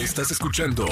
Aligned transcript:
Estás 0.00 0.30
escuchando 0.30 0.86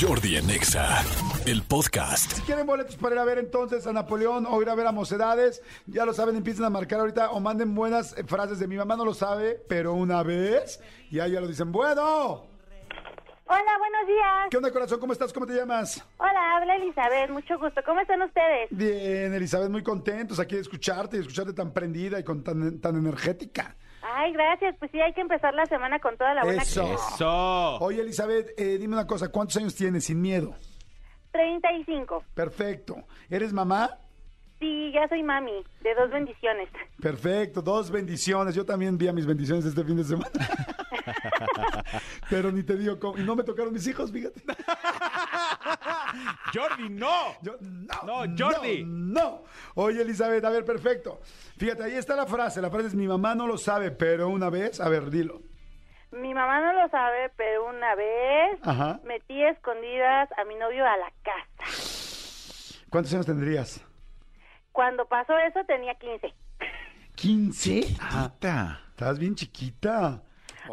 Jordi 0.00 0.36
en 0.36 0.48
Exa, 0.48 1.02
el 1.46 1.64
podcast. 1.64 2.30
Si 2.30 2.42
quieren 2.42 2.64
boletos 2.64 2.94
para 2.94 3.16
ir 3.16 3.18
a 3.18 3.24
ver 3.24 3.38
entonces 3.38 3.88
a 3.88 3.92
Napoleón 3.92 4.46
o 4.48 4.62
ir 4.62 4.68
a 4.68 4.76
ver 4.76 4.86
a 4.86 4.92
Mocedades, 4.92 5.60
ya 5.86 6.06
lo 6.06 6.12
saben, 6.12 6.36
empiecen 6.36 6.64
a 6.64 6.70
marcar 6.70 7.00
ahorita 7.00 7.32
o 7.32 7.40
manden 7.40 7.74
buenas 7.74 8.16
eh, 8.16 8.22
frases 8.22 8.60
de 8.60 8.68
mi 8.68 8.76
mamá 8.76 8.94
no 8.94 9.04
lo 9.04 9.14
sabe, 9.14 9.60
pero 9.68 9.94
una 9.94 10.22
vez, 10.22 10.80
y 11.10 11.18
ahí 11.18 11.32
ya 11.32 11.40
lo 11.40 11.48
dicen, 11.48 11.72
bueno. 11.72 12.46
Hola, 13.46 13.78
buenos 13.80 14.06
días. 14.06 14.46
¿Qué 14.48 14.56
onda, 14.58 14.70
corazón? 14.70 15.00
¿Cómo 15.00 15.12
estás? 15.12 15.32
¿Cómo 15.32 15.44
te 15.44 15.54
llamas? 15.54 16.00
Hola, 16.18 16.56
habla 16.56 16.76
Elizabeth, 16.76 17.30
mucho 17.30 17.58
gusto. 17.58 17.80
¿Cómo 17.84 17.98
están 17.98 18.22
ustedes? 18.22 18.68
Bien, 18.70 19.34
Elizabeth, 19.34 19.70
muy 19.70 19.82
contentos 19.82 20.38
aquí 20.38 20.54
de 20.54 20.60
escucharte 20.60 21.16
y 21.16 21.20
escucharte 21.20 21.52
tan 21.52 21.72
prendida 21.72 22.20
y 22.20 22.22
con 22.22 22.44
tan, 22.44 22.80
tan 22.80 22.94
energética. 22.96 23.74
Ay, 24.14 24.32
gracias. 24.32 24.76
Pues 24.78 24.90
sí, 24.90 25.00
hay 25.00 25.12
que 25.12 25.20
empezar 25.20 25.54
la 25.54 25.66
semana 25.66 25.98
con 25.98 26.16
toda 26.16 26.34
la 26.34 26.44
buena 26.44 26.62
Eso. 26.62 26.82
actitud. 26.82 27.00
Eso. 27.14 27.76
Oye, 27.78 28.02
Elizabeth, 28.02 28.50
eh, 28.58 28.78
dime 28.78 28.94
una 28.94 29.06
cosa, 29.06 29.30
¿cuántos 29.30 29.56
años 29.56 29.74
tienes 29.74 30.04
sin 30.04 30.20
miedo? 30.20 30.54
35. 31.32 32.24
Perfecto. 32.34 32.96
¿Eres 33.30 33.52
mamá? 33.52 33.98
Sí, 34.58 34.92
ya 34.92 35.08
soy 35.08 35.24
mami, 35.24 35.64
de 35.80 35.94
dos 35.94 36.10
bendiciones. 36.10 36.68
Perfecto, 37.00 37.62
dos 37.62 37.90
bendiciones. 37.90 38.54
Yo 38.54 38.64
también 38.64 38.96
vi 38.96 39.08
a 39.08 39.12
mis 39.12 39.26
bendiciones 39.26 39.64
este 39.64 39.82
fin 39.82 39.96
de 39.96 40.04
semana. 40.04 40.30
Pero 42.30 42.52
ni 42.52 42.62
te 42.62 42.76
digo 42.76 42.96
cómo. 43.00 43.18
Y 43.18 43.24
no 43.24 43.34
me 43.34 43.42
tocaron 43.42 43.72
mis 43.72 43.86
hijos, 43.88 44.12
fíjate. 44.12 44.40
Jordi, 46.54 46.88
no. 46.88 47.10
Yo- 47.42 47.56
no, 47.60 48.24
No, 48.24 48.34
Jordi. 48.38 48.84
No, 48.84 49.20
no. 49.20 49.42
Oye, 49.74 50.02
Elizabeth, 50.02 50.44
a 50.44 50.50
ver, 50.50 50.64
perfecto. 50.64 51.20
Fíjate, 51.58 51.84
ahí 51.84 51.94
está 51.94 52.14
la 52.16 52.26
frase. 52.26 52.60
La 52.60 52.70
frase 52.70 52.88
es: 52.88 52.94
Mi 52.94 53.06
mamá 53.06 53.34
no 53.34 53.46
lo 53.46 53.58
sabe, 53.58 53.90
pero 53.90 54.28
una 54.28 54.50
vez. 54.50 54.80
A 54.80 54.88
ver, 54.88 55.10
dilo. 55.10 55.40
Mi 56.12 56.34
mamá 56.34 56.60
no 56.60 56.72
lo 56.74 56.88
sabe, 56.90 57.30
pero 57.36 57.66
una 57.68 57.94
vez 57.94 58.58
Ajá. 58.62 59.00
metí 59.04 59.42
escondidas 59.44 60.28
a 60.36 60.44
mi 60.44 60.54
novio 60.56 60.84
a 60.86 60.96
la 60.98 61.10
casa. 61.22 62.84
¿Cuántos 62.90 63.14
años 63.14 63.24
tendrías? 63.26 63.82
Cuando 64.72 65.06
pasó 65.06 65.36
eso 65.38 65.60
tenía 65.66 65.94
15. 65.94 66.34
¿15? 67.16 67.96
Ah, 68.00 68.24
Ata. 68.24 68.80
estás 68.90 69.18
bien 69.18 69.34
chiquita. 69.34 70.22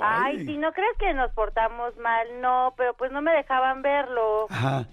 Ay, 0.02 0.45
si 0.45 0.58
no 0.58 0.72
crees 0.72 0.95
que 1.00 1.13
nos 1.13 1.31
portamos 1.31 1.95
mal, 1.97 2.28
no, 2.41 2.73
pero 2.78 2.94
pues 2.95 3.11
no 3.11 3.22
me 3.22 3.31
dejaban 3.31 3.81
verlo. 3.81 4.45
Ajá. 4.50 4.85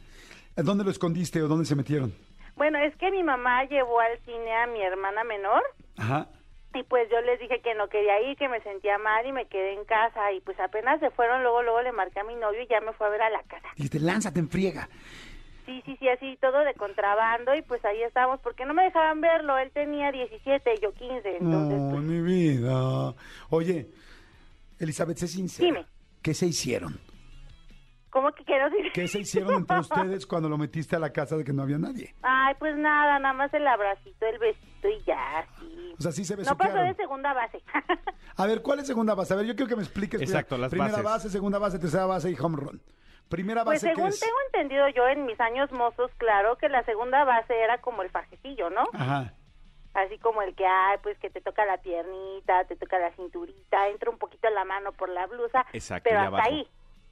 ¿Dónde 0.57 0.85
lo 0.85 0.91
escondiste 0.91 1.43
o 1.43 1.49
dónde 1.49 1.65
se 1.67 1.77
metieron? 1.77 2.15
Bueno, 2.57 2.79
es 2.79 2.97
que 2.97 3.11
mi 3.11 3.23
mamá 3.23 3.65
llevó 3.65 4.01
al 4.01 4.19
cine 4.25 4.55
a 4.57 4.67
mi 4.67 4.81
hermana 4.81 5.25
menor 5.25 5.63
Ajá. 5.99 6.29
Y 6.75 6.83
pues 6.83 7.09
yo 7.11 7.19
les 7.23 7.41
dije 7.41 7.61
que 7.63 7.75
no 7.75 7.89
quería 7.89 8.21
ir, 8.31 8.37
que 8.37 8.49
me 8.49 8.61
sentía 8.61 8.99
mal 8.99 9.25
y 9.27 9.33
me 9.33 9.47
quedé 9.47 9.73
en 9.73 9.85
casa. 9.87 10.33
Y 10.33 10.41
pues 10.41 10.61
apenas 10.61 11.01
se 11.01 11.11
fueron, 11.11 11.43
luego 11.43 11.63
luego 11.63 11.81
le 11.81 11.93
marqué 11.93 12.21
a 12.21 12.25
mi 12.25 12.35
novio 12.35 12.61
y 12.61 12.67
ya 12.67 12.81
me 12.83 12.93
fue 12.93 13.07
a 13.07 13.11
ver 13.11 13.23
a 13.23 13.31
la 13.31 13.43
casa. 13.45 13.67
Dijiste, 13.77 13.99
lánzate 14.01 14.41
en 14.41 14.51
friega. 14.51 14.89
Sí, 15.65 15.83
sí, 15.87 15.97
sí, 15.99 16.09
así 16.09 16.37
todo 16.41 16.59
de 16.65 16.75
contrabando 16.75 17.55
y 17.55 17.63
pues 17.63 17.83
ahí 17.87 18.03
estábamos. 18.03 18.41
porque 18.41 18.67
no 18.67 18.75
me 18.75 18.85
dejaban 18.85 19.23
verlo? 19.23 19.57
Él 19.57 19.71
tenía 19.73 20.13
17 20.13 20.75
y 20.75 20.83
yo 20.83 20.93
15. 20.93 21.37
Entonces, 21.39 21.79
No, 21.81 21.91
pues, 21.93 22.03
mi 22.03 22.21
vida. 22.21 23.15
Oye, 23.49 23.87
Elizabeth, 24.79 25.17
sé 25.17 25.29
sincera. 25.29 25.67
Dime. 25.67 25.87
¿Qué 26.21 26.35
se 26.35 26.47
hicieron? 26.47 27.01
¿Cómo 28.17 28.33
que 28.33 28.45
quiero 28.45 28.71
decir? 28.71 28.91
¿Qué 28.93 29.07
se 29.09 29.21
hicieron 29.21 29.53
entre 29.55 29.79
ustedes 29.81 30.27
cuando 30.27 30.49
lo 30.49 30.57
metiste 30.57 30.97
a 30.97 30.99
la 30.99 31.13
casa 31.13 31.37
de 31.37 31.45
que 31.45 31.53
no 31.53 31.63
había 31.63 31.77
nadie? 31.79 32.15
Ay, 32.23 32.55
pues 32.59 32.75
nada, 32.77 33.19
nada 33.19 33.35
más 33.35 33.53
el 33.53 33.67
abracito, 33.67 34.25
el 34.27 34.39
besito 34.39 34.89
y 34.89 35.03
ya, 35.05 35.47
sí. 35.61 35.95
O 35.99 36.03
sea, 36.03 36.13
sí 36.13 36.25
se 36.25 36.35
no 36.37 36.43
pasó 36.43 36.55
besuquearon. 36.57 36.89
de 36.89 36.95
segunda 36.95 37.33
base. 37.35 37.63
A 38.37 38.47
ver, 38.47 38.63
¿cuál 38.63 38.79
es 38.81 38.87
segunda 38.87 39.15
base? 39.15 39.35
A 39.35 39.37
ver, 39.37 39.47
yo 39.47 39.55
quiero 39.55 39.69
que 39.69 39.77
me 39.77 39.83
expliques. 39.83 40.21
Exacto, 40.21 40.57
las 40.57 40.71
Primera 40.71 40.93
bases. 40.93 41.05
base, 41.05 41.31
segunda 41.31 41.59
base, 41.59 41.79
tercera 41.79 42.07
base 42.07 42.31
y 42.31 42.37
home 42.41 42.57
run. 42.57 42.81
Primera 43.29 43.65
Pues 43.65 43.83
base, 43.83 43.89
¿qué 43.91 43.95
según 43.97 44.09
es? 44.11 44.21
tengo 44.21 44.37
entendido 44.47 44.89
yo 44.91 45.07
en 45.09 45.27
mis 45.27 45.39
años 45.41 45.71
mozos, 45.73 46.11
claro, 46.17 46.57
que 46.57 46.69
la 46.69 46.85
segunda 46.85 47.25
base 47.25 47.55
era 47.61 47.79
como 47.81 48.03
el 48.03 48.11
fajecillo, 48.11 48.71
¿no? 48.71 48.85
Ajá. 48.93 49.33
así 49.95 50.19
como 50.19 50.43
el 50.43 50.55
que 50.55 50.65
hay, 50.67 50.99
pues 51.03 51.19
que 51.19 51.31
te 51.31 51.41
toca 51.41 51.65
la 51.67 51.79
piernita, 51.79 52.65
te 52.67 52.77
toca 52.77 52.99
la 52.99 53.11
cinturita, 53.13 53.89
entra 53.89 54.11
un 54.11 54.19
poquito 54.19 54.49
la 54.51 54.65
mano 54.65 54.93
por 54.93 55.09
la 55.09 55.27
blusa, 55.27 55.67
Exacto, 55.73 56.05
pero 56.09 56.21
hasta 56.21 56.29
abajo. 56.37 56.49
ahí. 56.51 56.69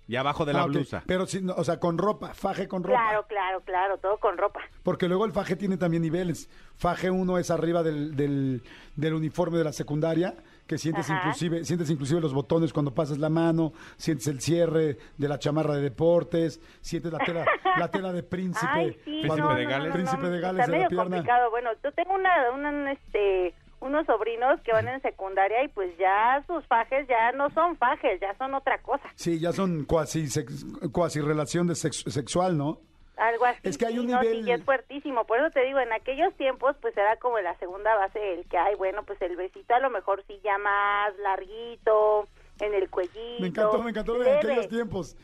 Y 0.07 0.17
abajo 0.17 0.45
de 0.45 0.53
la 0.53 0.61
Ah, 0.61 0.65
ok. 0.65 0.71
blusa. 0.71 1.03
Pero, 1.07 1.27
sí, 1.27 1.41
no, 1.41 1.55
o 1.55 1.65
sea, 1.65 1.81
con 1.81 1.97
ropa, 1.97 2.35
faje 2.35 2.69
con 2.69 2.83
ropa. 2.85 2.99
Claro, 2.99 3.27
claro, 3.27 3.61
claro, 3.63 3.99
todo 3.99 4.19
con 4.19 4.37
ropa. 4.37 4.61
Porque 4.83 5.09
luego 5.09 5.25
el 5.25 5.33
faje 5.33 5.57
tiene 5.57 5.79
también 5.79 6.03
niveles. 6.03 6.51
Faje 6.77 7.11
1 7.11 7.39
es 7.39 7.51
arriba 7.51 7.83
del, 7.83 8.15
del, 8.15 8.63
del 8.97 9.15
uniforme 9.15 9.57
de 9.57 9.65
la 9.65 9.73
secundaria, 9.73 10.35
que 10.67 10.77
sientes 10.77 11.09
Ajá. 11.09 11.21
inclusive, 11.21 11.65
sientes 11.65 11.89
inclusive 11.91 12.21
los 12.21 12.35
botones 12.35 12.73
cuando 12.75 12.93
pasas 12.95 13.17
la 13.19 13.31
mano, 13.31 13.73
sientes 13.97 14.27
el 14.27 14.41
cierre 14.43 14.99
de 15.17 15.29
la 15.29 15.39
chamarra 15.39 15.75
de 15.77 15.81
deportes, 15.83 16.61
sientes 16.83 17.11
la 17.11 17.19
tela, 17.21 17.45
la 17.79 17.89
tela 17.91 18.13
de 18.13 18.23
príncipe. 18.23 18.67
Ay, 18.71 18.93
sí, 19.05 19.21
Príncipe 19.23 19.37
no, 19.41 19.55
de 19.55 19.65
no, 19.65 19.71
Gales. 19.71 19.79
no, 19.79 19.89
no, 19.89 19.95
Príncipe 19.95 20.29
de 20.29 20.41
Gales 20.41 20.61
está 20.61 20.71
la 20.71 20.77
medio 20.77 20.89
pierna. 20.91 21.05
complicado. 21.17 21.51
Bueno, 21.51 21.71
yo 21.83 21.93
tengo 21.93 22.15
una, 22.15 22.51
una, 22.55 22.93
este, 22.93 23.55
unos 23.85 24.07
sobrinos 24.07 24.61
que 24.63 24.73
van 24.73 24.89
en 24.89 25.01
secundaria 25.03 25.63
y 25.63 25.69
pues 25.69 25.97
ya 25.99 26.43
sus 26.47 26.67
fajes 26.67 27.07
ya 27.07 27.33
no 27.33 27.51
son 27.51 27.77
fajes, 27.77 28.21
ya 28.21 28.35
son 28.37 28.55
otra 28.55 28.79
cosa. 28.79 29.05
Sí, 29.15 29.39
ya 29.39 29.53
son 29.53 29.85
cuasi, 29.85 30.27
sex- 30.29 30.65
cuasi 30.93 31.21
relación 31.21 31.67
de 31.67 31.75
sex- 31.75 32.05
sexual, 32.09 32.57
¿no? 32.59 32.79
Algo 33.17 33.45
así. 33.45 33.61
Es 33.63 33.79
que 33.79 33.87
hay 33.87 33.93
sí, 33.93 33.99
un 34.01 34.09
no, 34.09 34.21
sí, 34.21 34.27
nivel- 34.27 34.49
y 34.49 34.53
es 34.53 34.65
fuertísimo. 34.65 35.25
Por 35.25 35.39
eso 35.39 35.51
te 35.51 35.65
digo, 35.65 35.79
en 35.79 35.93
aquellos 35.93 36.35
tiempos, 36.35 36.75
pues 36.81 36.97
era 36.97 37.17
como 37.19 37.39
la 37.39 37.57
segunda 37.59 37.95
base 37.95 38.35
el 38.35 38.45
que 38.47 38.59
hay, 38.59 38.75
bueno, 38.75 39.05
pues 39.05 39.23
el 39.23 39.37
besito 39.37 39.73
a 39.75 39.79
lo 39.79 39.89
mejor 39.91 40.25
sí 40.27 40.41
ya 40.43 40.59
más 40.59 41.17
larguito, 41.19 42.27
en 42.61 42.75
el 42.75 42.91
cuellito. 42.91 43.41
Me 43.41 43.47
encantó, 43.49 43.83
me 43.83 43.91
encantó 43.91 44.19
leve. 44.19 44.39
aquellos 44.39 44.69
tiempos. 44.69 45.17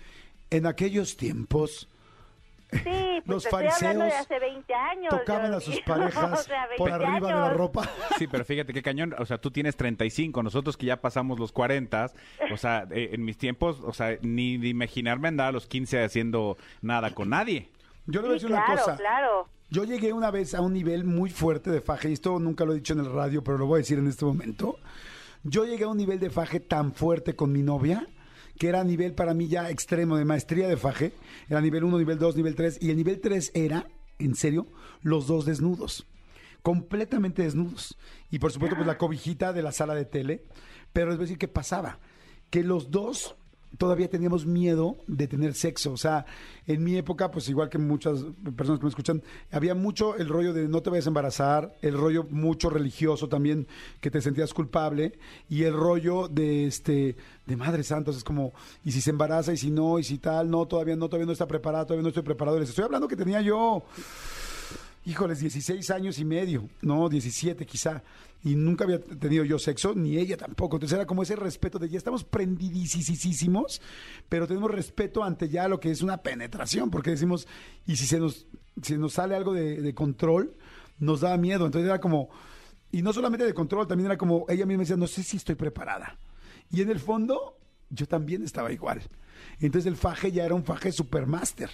En 0.50 0.66
aquellos 0.66 1.16
tiempos 1.16 1.88
Sí, 2.72 2.81
pues 2.84 3.26
Los 3.26 3.44
estoy 3.44 3.66
hablando 3.66 4.04
de 4.04 4.10
fariseos 4.10 4.26
hace 4.26 4.38
20 4.38 4.75
años. 4.75 5.10
tocaban 5.10 5.54
a 5.54 5.60
sus 5.60 5.81
parejas 5.81 6.32
O 6.41 6.42
sea, 6.42 6.66
20 6.69 6.76
por 6.76 6.92
arriba 6.92 7.28
de 7.28 7.34
la 7.34 7.50
ropa. 7.50 7.88
Sí, 8.19 8.26
pero 8.26 8.44
fíjate 8.44 8.72
qué 8.72 8.82
cañón. 8.82 9.14
O 9.19 9.26
sea, 9.26 9.38
tú 9.38 9.50
tienes 9.50 9.76
35, 9.76 10.42
nosotros 10.42 10.76
que 10.76 10.86
ya 10.86 11.00
pasamos 11.00 11.38
los 11.38 11.53
40. 11.53 12.10
O 12.53 12.56
sea, 12.56 12.86
eh, 12.91 13.10
en 13.12 13.25
mis 13.25 13.38
tiempos, 13.38 13.81
o 13.84 13.92
sea, 13.92 14.19
ni 14.22 14.58
de 14.58 14.69
imaginarme 14.69 15.28
andar 15.28 15.48
a 15.48 15.53
los 15.53 15.66
15 15.66 16.03
haciendo 16.03 16.56
nada 16.82 17.14
con 17.14 17.31
nadie. 17.31 17.70
Yo 18.06 18.20
le 18.20 18.28
voy 18.28 18.31
a 18.31 18.34
decir 18.34 18.50
una 18.50 18.64
claro, 18.64 18.81
cosa. 18.81 18.97
claro. 18.97 19.48
Yo 19.70 19.84
llegué 19.84 20.12
una 20.12 20.31
vez 20.31 20.54
a 20.54 20.60
un 20.60 20.72
nivel 20.72 21.04
muy 21.04 21.31
fuerte 21.31 21.70
de 21.70 21.81
faje, 21.81 22.10
y 22.10 22.14
esto 22.14 22.38
nunca 22.41 22.64
lo 22.64 22.72
he 22.72 22.76
dicho 22.76 22.92
en 22.92 23.00
el 23.00 23.12
radio, 23.12 23.44
pero 23.44 23.56
lo 23.56 23.66
voy 23.66 23.76
a 23.76 23.82
decir 23.82 23.98
en 23.98 24.08
este 24.08 24.25
momento. 24.25 24.78
Yo 25.44 25.64
llegué 25.64 25.84
a 25.84 25.88
un 25.88 25.97
nivel 25.97 26.19
de 26.19 26.28
faje 26.28 26.58
tan 26.60 26.92
fuerte 26.92 27.37
con 27.37 27.52
mi 27.52 27.62
novia, 27.62 28.06
que 28.60 28.69
era 28.69 28.82
a 28.82 28.84
nivel 28.84 29.15
para 29.15 29.32
mí 29.32 29.48
ya 29.48 29.71
extremo 29.71 30.19
de 30.19 30.26
maestría 30.26 30.69
de 30.69 30.76
faje. 30.76 31.15
Era 31.48 31.62
nivel 31.62 31.82
1, 31.82 31.97
nivel 31.97 32.19
2, 32.19 32.37
nivel 32.37 32.54
3. 32.54 32.76
Y 32.82 32.91
el 32.91 32.97
nivel 32.98 33.19
3 33.19 33.53
era, 33.54 33.88
en 34.19 34.34
serio, 34.34 34.66
los 35.00 35.26
dos 35.26 35.47
desnudos. 35.47 36.06
Completamente 36.60 37.43
desnudos. 37.43 37.97
Y 38.31 38.38
por 38.38 38.53
supuesto, 38.53 38.76
pues 38.76 38.87
la 38.87 38.99
cobijita 38.99 39.54
de 39.54 39.62
la 39.62 39.72
sala 39.72 39.94
de 39.94 40.04
tele. 40.04 40.44
Pero 40.93 41.10
es 41.10 41.19
decir, 41.19 41.38
¿qué 41.38 41.49
pasaba? 41.49 42.00
Que 42.50 42.62
los 42.62 42.91
dos 42.91 43.34
todavía 43.78 44.08
teníamos 44.08 44.47
miedo 44.47 44.97
de 45.06 45.26
tener 45.26 45.54
sexo. 45.54 45.92
O 45.92 45.97
sea, 45.97 46.26
en 46.66 46.82
mi 46.82 46.97
época, 46.97 47.31
pues 47.31 47.48
igual 47.48 47.69
que 47.69 47.78
muchas 47.78 48.25
personas 48.56 48.78
que 48.78 48.84
me 48.84 48.91
escuchan, 48.91 49.22
había 49.50 49.75
mucho 49.75 50.16
el 50.16 50.28
rollo 50.28 50.53
de 50.53 50.69
no 50.69 50.82
te 50.82 50.91
vayas 50.91 51.06
a 51.06 51.10
embarazar, 51.10 51.76
el 51.82 51.97
rollo 51.97 52.25
mucho 52.31 52.70
religioso 52.70 53.28
también, 53.28 53.66
que 54.00 54.10
te 54.10 54.20
sentías 54.20 54.54
culpable, 54.54 55.19
y 55.48 55.64
el 55.64 55.75
rollo 55.75 56.28
de 56.28 56.66
este, 56.66 57.16
de 57.47 57.56
Madre 57.56 57.82
Santa, 57.82 58.10
es 58.10 58.25
como, 58.25 58.53
y 58.84 58.92
si 58.92 59.00
se 59.00 59.10
embaraza, 59.10 59.53
y 59.53 59.56
si 59.56 59.70
no, 59.70 59.98
y 59.98 60.04
si 60.04 60.19
tal, 60.19 60.50
no, 60.50 60.66
todavía 60.66 60.97
no, 60.97 61.08
todavía 61.08 61.26
no 61.26 61.32
está 61.32 61.47
preparada, 61.47 61.87
todavía 61.87 62.02
no 62.02 62.08
estoy 62.08 62.22
preparado. 62.22 62.58
Les 62.58 62.69
estoy 62.69 62.84
hablando 62.84 63.08
que 63.08 63.16
tenía 63.16 63.41
yo 63.41 63.82
híjoles, 65.05 65.41
16 65.41 65.91
años 65.91 66.19
y 66.19 66.25
medio, 66.25 66.69
no, 66.83 67.09
17 67.09 67.65
quizá, 67.66 68.03
y 68.43 68.55
nunca 68.55 68.84
había 68.84 69.00
tenido 69.00 69.44
yo 69.44 69.59
sexo, 69.59 69.94
ni 69.94 70.16
ella 70.16 70.37
tampoco. 70.37 70.77
Entonces 70.77 70.97
era 70.97 71.06
como 71.06 71.22
ese 71.22 71.37
respeto 71.37 71.78
de 71.78 71.88
ya 71.88 71.99
estamos 71.99 72.25
prendidísimos, 72.25 73.81
pero 74.28 74.47
tenemos 74.47 74.71
respeto 74.71 75.22
ante 75.22 75.49
ya 75.49 75.69
lo 75.69 75.81
que 75.81 75.91
es 75.91 76.02
una 76.02 76.19
penetración, 76.19 76.91
porque 76.91 77.11
decimos, 77.11 77.47
y 77.87 77.97
si 77.97 78.06
se 78.06 78.19
nos, 78.19 78.47
si 78.82 78.97
nos 78.97 79.14
sale 79.14 79.35
algo 79.35 79.52
de, 79.52 79.81
de 79.81 79.94
control, 79.94 80.56
nos 80.99 81.20
da 81.20 81.37
miedo. 81.37 81.67
Entonces 81.67 81.88
era 81.88 82.00
como, 82.00 82.31
y 82.93 83.02
no 83.02 83.12
solamente 83.12 83.44
de 83.44 83.55
control, 83.55 83.87
también 83.87 84.06
era 84.06 84.19
como, 84.19 84.47
ella 84.49 84.67
misma 84.67 84.82
decía, 84.82 84.97
no 84.97 85.06
sé 85.06 85.23
si 85.23 85.37
estoy 85.37 85.55
preparada. 85.55 86.19
Y 86.70 86.82
en 86.82 86.91
el 86.91 87.00
fondo, 87.00 87.58
yo 87.91 88.06
también 88.06 88.43
estaba 88.43 88.73
igual. 88.73 89.02
Entonces 89.61 89.87
el 89.87 89.97
faje 89.97 90.32
ya 90.32 90.44
era 90.44 90.55
un 90.55 90.64
faje 90.64 90.93
supermaster. 90.93 91.70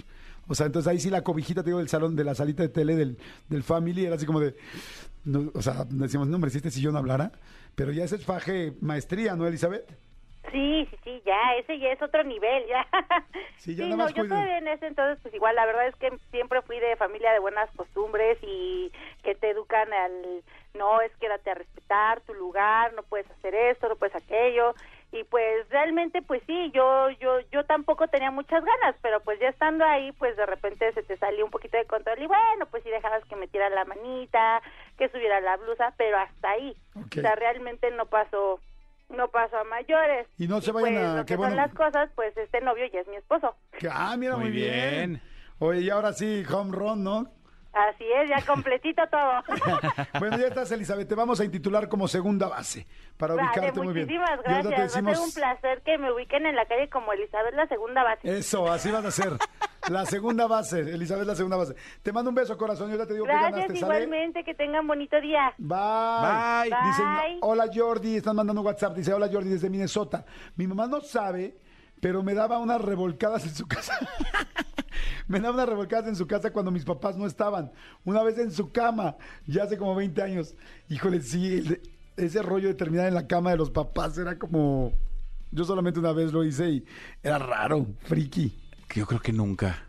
O 0.48 0.54
sea, 0.54 0.66
entonces 0.66 0.90
ahí 0.90 1.00
sí 1.00 1.10
la 1.10 1.22
cobijita, 1.22 1.62
te 1.62 1.70
digo, 1.70 1.78
del 1.78 1.88
salón, 1.88 2.16
de 2.16 2.24
la 2.24 2.34
salita 2.34 2.62
de 2.62 2.68
tele 2.68 2.94
del, 2.94 3.18
del 3.48 3.62
family, 3.62 4.06
era 4.06 4.16
así 4.16 4.26
como 4.26 4.40
de, 4.40 4.54
no, 5.24 5.50
o 5.54 5.62
sea, 5.62 5.84
decíamos, 5.88 6.28
no, 6.28 6.36
hombre, 6.36 6.50
si 6.50 6.58
este 6.58 6.70
sillón 6.70 6.96
hablara, 6.96 7.32
pero 7.74 7.92
ya 7.92 8.04
ese 8.04 8.16
es 8.16 8.24
faje 8.24 8.72
maestría, 8.80 9.34
¿no, 9.34 9.46
Elizabeth? 9.46 9.86
Sí, 10.52 10.86
sí, 10.90 10.96
sí, 11.02 11.22
ya, 11.26 11.54
ese 11.58 11.78
ya 11.78 11.88
es 11.88 12.00
otro 12.00 12.22
nivel, 12.22 12.66
ya. 12.68 12.86
Sí, 13.58 13.74
ya 13.74 13.84
sí, 13.84 13.90
no, 13.90 14.08
yo 14.10 14.28
todavía 14.28 14.58
en 14.58 14.68
ese 14.68 14.86
entonces, 14.86 15.18
pues 15.22 15.34
igual, 15.34 15.56
la 15.56 15.66
verdad 15.66 15.88
es 15.88 15.96
que 15.96 16.16
siempre 16.30 16.62
fui 16.62 16.78
de 16.78 16.94
familia 16.94 17.32
de 17.32 17.40
buenas 17.40 17.68
costumbres 17.74 18.38
y 18.42 18.92
que 19.24 19.34
te 19.34 19.50
educan 19.50 19.92
al, 19.92 20.44
no, 20.74 21.00
es 21.00 21.10
quédate 21.16 21.50
a 21.50 21.54
respetar 21.54 22.20
tu 22.20 22.34
lugar, 22.34 22.92
no 22.94 23.02
puedes 23.02 23.28
hacer 23.30 23.54
esto, 23.54 23.88
no 23.88 23.96
puedes 23.96 24.14
aquello. 24.14 24.74
Y 25.12 25.24
pues 25.24 25.68
realmente 25.70 26.20
pues 26.22 26.42
sí, 26.46 26.70
yo 26.74 27.10
yo 27.20 27.40
yo 27.52 27.64
tampoco 27.64 28.08
tenía 28.08 28.30
muchas 28.30 28.64
ganas, 28.64 28.96
pero 29.02 29.20
pues 29.20 29.38
ya 29.40 29.48
estando 29.48 29.84
ahí, 29.84 30.12
pues 30.12 30.36
de 30.36 30.46
repente 30.46 30.92
se 30.92 31.02
te 31.02 31.16
salió 31.16 31.44
un 31.44 31.50
poquito 31.50 31.76
de 31.76 31.86
control 31.86 32.20
y 32.22 32.26
bueno, 32.26 32.66
pues 32.70 32.82
sí 32.82 32.90
dejabas 32.90 33.24
que 33.26 33.36
metiera 33.36 33.68
la 33.70 33.84
manita, 33.84 34.60
que 34.98 35.08
subiera 35.08 35.40
la 35.40 35.56
blusa, 35.56 35.94
pero 35.96 36.18
hasta 36.18 36.50
ahí. 36.50 36.76
Ok. 36.94 37.18
O 37.18 37.20
sea, 37.20 37.34
realmente 37.36 37.90
no 37.92 38.06
pasó 38.06 38.60
no 39.08 39.28
pasó 39.28 39.58
a 39.58 39.64
mayores. 39.64 40.26
Y 40.36 40.48
no 40.48 40.60
se 40.60 40.72
vayan 40.72 40.94
pues, 40.94 41.04
a- 41.06 41.14
lo 41.18 41.24
qué 41.24 41.34
que 41.34 41.36
bueno. 41.36 41.50
son 41.52 41.56
las 41.58 41.72
cosas, 41.74 42.10
pues 42.16 42.36
este 42.36 42.60
novio 42.60 42.86
ya 42.92 43.00
es 43.00 43.06
mi 43.06 43.14
esposo. 43.16 43.54
Ah, 43.88 44.16
mira, 44.18 44.34
muy, 44.34 44.46
Muy 44.46 44.50
bien. 44.50 45.12
bien. 45.12 45.22
Oye, 45.60 45.80
y 45.82 45.90
ahora 45.90 46.12
sí, 46.12 46.42
home 46.52 46.72
run, 46.76 47.04
¿no? 47.04 47.30
Así 47.76 48.04
es, 48.04 48.30
ya 48.30 48.40
completito 48.46 49.02
todo. 49.10 49.42
Bueno, 50.18 50.38
ya 50.38 50.46
estás, 50.46 50.72
Elizabeth. 50.72 51.06
Te 51.08 51.14
vamos 51.14 51.40
a 51.40 51.44
intitular 51.44 51.88
como 51.90 52.08
segunda 52.08 52.48
base 52.48 52.86
para 53.18 53.34
Vale, 53.34 53.48
ubicarte 53.48 53.80
muy 53.80 53.92
bien. 53.92 54.06
muchísimas 54.06 54.42
gracias. 54.42 54.64
Va 54.64 54.84
a 54.84 54.88
ser 54.88 55.04
decimos- 55.04 55.18
un 55.20 55.32
placer 55.34 55.82
que 55.82 55.98
me 55.98 56.10
ubiquen 56.10 56.46
en 56.46 56.56
la 56.56 56.64
calle 56.64 56.88
como 56.88 57.12
Elizabeth 57.12 57.54
la 57.54 57.66
segunda 57.68 58.02
base. 58.02 58.38
Eso, 58.38 58.70
así 58.72 58.90
vas 58.90 59.04
a 59.04 59.10
ser. 59.10 59.32
La 59.90 60.06
segunda 60.06 60.46
base, 60.46 60.80
Elizabeth, 60.80 61.26
la 61.26 61.34
segunda 61.34 61.56
base. 61.58 61.74
Te 62.02 62.12
mando 62.12 62.30
un 62.30 62.34
beso, 62.34 62.56
corazón. 62.56 62.90
Yo 62.90 62.96
ya 62.96 63.06
te 63.06 63.12
digo 63.12 63.26
que 63.26 63.32
Gracias 63.32 63.52
ganaste, 63.52 63.76
¿sale? 63.76 63.94
igualmente, 64.04 64.42
que 64.44 64.54
tengan 64.54 64.86
bonito 64.86 65.20
día. 65.20 65.52
Bye. 65.58 66.70
Bye. 66.70 66.88
Dicen, 66.88 67.04
Bye. 67.14 67.38
hola 67.42 67.66
Jordi, 67.72 68.16
están 68.16 68.36
mandando 68.36 68.62
WhatsApp. 68.62 68.96
Dice, 68.96 69.12
hola 69.12 69.28
Jordi 69.30 69.50
desde 69.50 69.68
Minnesota. 69.68 70.24
Mi 70.56 70.66
mamá 70.66 70.86
no 70.86 71.02
sabe, 71.02 71.58
pero 72.00 72.22
me 72.22 72.32
daba 72.34 72.58
unas 72.58 72.80
revolcadas 72.80 73.44
en 73.44 73.54
su 73.54 73.68
casa. 73.68 73.98
me 75.28 75.40
daba 75.40 75.54
unas 75.54 75.68
revolcadas 75.68 76.08
en 76.08 76.16
su 76.16 76.26
casa 76.26 76.52
cuando 76.52 76.70
mis 76.70 76.84
papás 76.84 77.16
no 77.16 77.26
estaban. 77.26 77.72
Una 78.04 78.22
vez 78.22 78.38
en 78.38 78.50
su 78.50 78.70
cama, 78.72 79.16
ya 79.46 79.64
hace 79.64 79.76
como 79.78 79.94
20 79.94 80.22
años. 80.22 80.54
Híjole, 80.88 81.20
sí, 81.20 81.54
el- 81.58 81.80
ese 82.16 82.40
rollo 82.42 82.68
de 82.68 82.74
terminar 82.74 83.06
en 83.08 83.14
la 83.14 83.26
cama 83.26 83.50
de 83.50 83.56
los 83.58 83.70
papás 83.70 84.16
era 84.18 84.38
como... 84.38 84.92
Yo 85.52 85.64
solamente 85.64 86.00
una 86.00 86.12
vez 86.12 86.32
lo 86.32 86.44
hice 86.44 86.68
y 86.70 86.84
era 87.22 87.38
raro, 87.38 87.86
friki. 88.04 88.54
Yo 88.94 89.06
creo 89.06 89.20
que 89.20 89.32
nunca. 89.32 89.82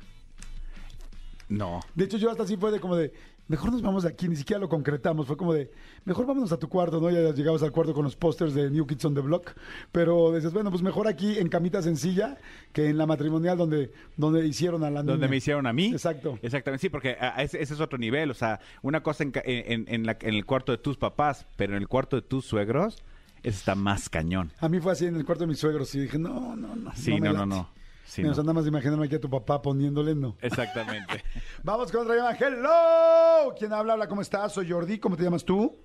No. 1.50 1.80
De 1.95 2.06
hecho, 2.06 2.18
yo 2.18 2.30
hasta 2.30 2.44
así 2.44 2.57
fue 2.57 2.71
de 2.71 2.80
como 2.80 2.95
de, 2.95 3.13
mejor 3.48 3.72
nos 3.72 3.82
vamos 3.82 4.04
de 4.04 4.10
aquí, 4.10 4.28
ni 4.28 4.36
siquiera 4.36 4.60
lo 4.60 4.70
concretamos. 4.70 5.28
Fue 5.28 5.38
como 5.38 5.54
de, 5.54 5.72
mejor 6.06 6.26
vámonos 6.26 6.52
a 6.52 6.58
tu 6.58 6.68
cuarto, 6.70 7.00
¿no? 7.00 7.10
Ya 7.10 7.34
llegabas 7.34 7.64
al 7.64 7.72
cuarto 7.72 7.94
con 7.94 8.04
los 8.04 8.16
pósters 8.16 8.54
de 8.54 8.70
New 8.70 8.86
Kids 8.88 9.06
on 9.06 9.14
the 9.16 9.22
Block. 9.22 9.52
Pero 9.92 10.34
dices, 10.34 10.54
bueno, 10.54 10.70
pues 10.70 10.82
mejor 10.82 11.08
aquí 11.08 11.38
en 11.38 11.50
camita 11.50 11.82
sencilla 11.82 12.38
que 12.74 12.90
en 12.90 12.98
la 12.98 13.06
matrimonial 13.06 13.58
donde, 13.58 13.92
donde 14.18 14.46
hicieron 14.48 14.84
a 14.84 14.90
la 14.90 15.02
niña. 15.02 15.14
Donde 15.14 15.28
me 15.28 15.38
hicieron 15.38 15.66
a 15.68 15.74
mí. 15.74 15.88
Exacto. 15.92 16.38
Exactamente, 16.42 16.82
sí, 16.82 16.90
porque 16.90 17.18
ese, 17.38 17.62
ese 17.62 17.74
es 17.74 17.80
otro 17.80 17.98
nivel. 17.98 18.32
O 18.32 18.34
sea, 18.34 18.60
una 18.82 19.02
cosa 19.02 19.24
en, 19.24 19.32
en, 19.44 19.86
en 19.88 20.06
la- 20.06 20.18
en 20.22 20.34
el 20.34 20.46
cuarto 20.46 20.72
de 20.72 20.78
tus 20.78 20.98
papás, 20.98 21.46
pero 21.56 21.76
en 21.76 21.82
el 21.82 21.88
cuarto 21.88 22.16
de 22.16 22.22
tus 22.24 22.46
suegros, 22.46 23.04
está 23.44 23.76
más 23.76 24.10
cañón. 24.10 24.52
A 24.60 24.68
mí 24.68 24.80
fue 24.80 24.92
así 24.92 25.06
en 25.06 25.16
el 25.16 25.24
cuarto 25.26 25.44
de 25.44 25.48
mis 25.48 25.60
suegros 25.60 25.94
y 25.96 26.00
dije, 26.02 26.18
no, 26.18 26.56
no, 26.56 26.76
no. 26.76 26.92
Sí, 26.96 27.14
me 27.14 27.20
no, 27.22 27.34
no, 27.34 27.46
late". 27.46 27.48
no. 27.50 27.70
Sí, 28.07 28.21
Mira, 28.21 28.30
o 28.30 28.31
no. 28.31 28.36
sea, 28.36 28.44
nada 28.45 28.54
más 28.54 28.65
imaginarme 28.68 29.06
aquí 29.06 29.15
a 29.15 29.19
tu 29.19 29.30
papá 29.30 29.62
poniéndole, 29.62 30.15
no. 30.15 30.38
Exactamente. 30.42 31.24
Vamos 31.63 31.92
con 31.92 32.01
otra 32.01 32.15
llamada. 32.15 32.38
¡Hello! 32.39 33.54
¿Quién 33.59 33.74
habla? 33.74 33.94
Habla, 33.94 34.07
¿cómo 34.07 34.21
estás? 34.21 34.54
Soy 34.54 34.69
Jordi. 34.71 34.98
¿Cómo 34.98 35.18
te 35.18 35.24
llamas 35.24 35.44
tú? 35.44 35.75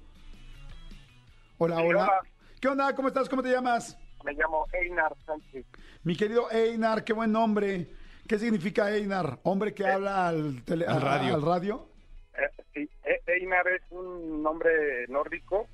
Hola, 1.59 1.77
Sí, 1.77 1.83
hola. 1.85 2.03
hola. 2.05 2.21
¿Qué 2.61 2.69
onda? 2.69 2.95
¿Cómo 2.95 3.09
estás? 3.09 3.29
¿Cómo 3.29 3.43
te 3.43 3.51
llamas? 3.51 3.99
Me 4.25 4.33
llamo 4.35 4.67
Einar 4.73 5.13
Sánchez. 5.27 5.67
Mi 6.05 6.17
querido 6.17 6.51
Einar, 6.51 7.03
qué 7.05 7.13
buen 7.13 7.33
nombre. 7.33 7.89
¿Qué 8.29 8.39
significa 8.39 8.89
Einar? 8.95 9.41
¿Hombre 9.43 9.75
que 9.75 9.85
habla 9.85 10.29
al, 10.29 10.63
tele- 10.65 10.87
Al 10.87 11.01
radio. 11.01 11.35
al 11.35 11.43
radio? 11.43 11.89
Eh, 12.35 12.63
sí, 12.73 12.91
E- 13.05 13.21
Einar 13.27 13.67
es 13.67 13.83
un 13.91 14.43
nombre 14.43 14.71
nórdico. 15.09 15.67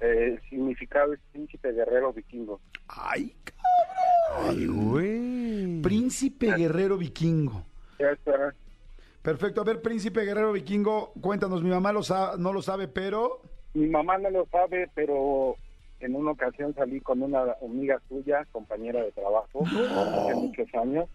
Eh, 0.00 0.34
el 0.34 0.40
significado 0.48 1.12
es 1.12 1.20
príncipe 1.32 1.72
guerrero 1.72 2.12
vikingo. 2.12 2.60
¡Ay, 2.88 3.34
Ay, 4.46 4.66
güey. 4.66 5.80
príncipe 5.82 6.52
guerrero 6.54 6.96
vikingo! 6.96 7.64
Eso 7.98 8.34
es. 8.48 8.54
Perfecto. 9.22 9.60
A 9.60 9.64
ver, 9.64 9.82
príncipe 9.82 10.22
guerrero 10.24 10.52
vikingo, 10.52 11.12
cuéntanos. 11.20 11.62
Mi 11.62 11.70
mamá 11.70 11.92
lo 11.92 12.02
sa- 12.02 12.36
no 12.38 12.52
lo 12.52 12.62
sabe, 12.62 12.86
pero... 12.88 13.40
Mi 13.74 13.86
mamá 13.88 14.16
no 14.18 14.30
lo 14.30 14.46
sabe, 14.46 14.88
pero 14.94 15.56
en 16.00 16.14
una 16.14 16.30
ocasión 16.30 16.74
salí 16.74 17.00
con 17.00 17.22
una 17.22 17.56
amiga 17.62 18.00
suya, 18.08 18.46
compañera 18.52 19.02
de 19.02 19.12
trabajo, 19.12 19.64
hace 19.64 20.34
muchos 20.34 20.72
años, 20.74 21.08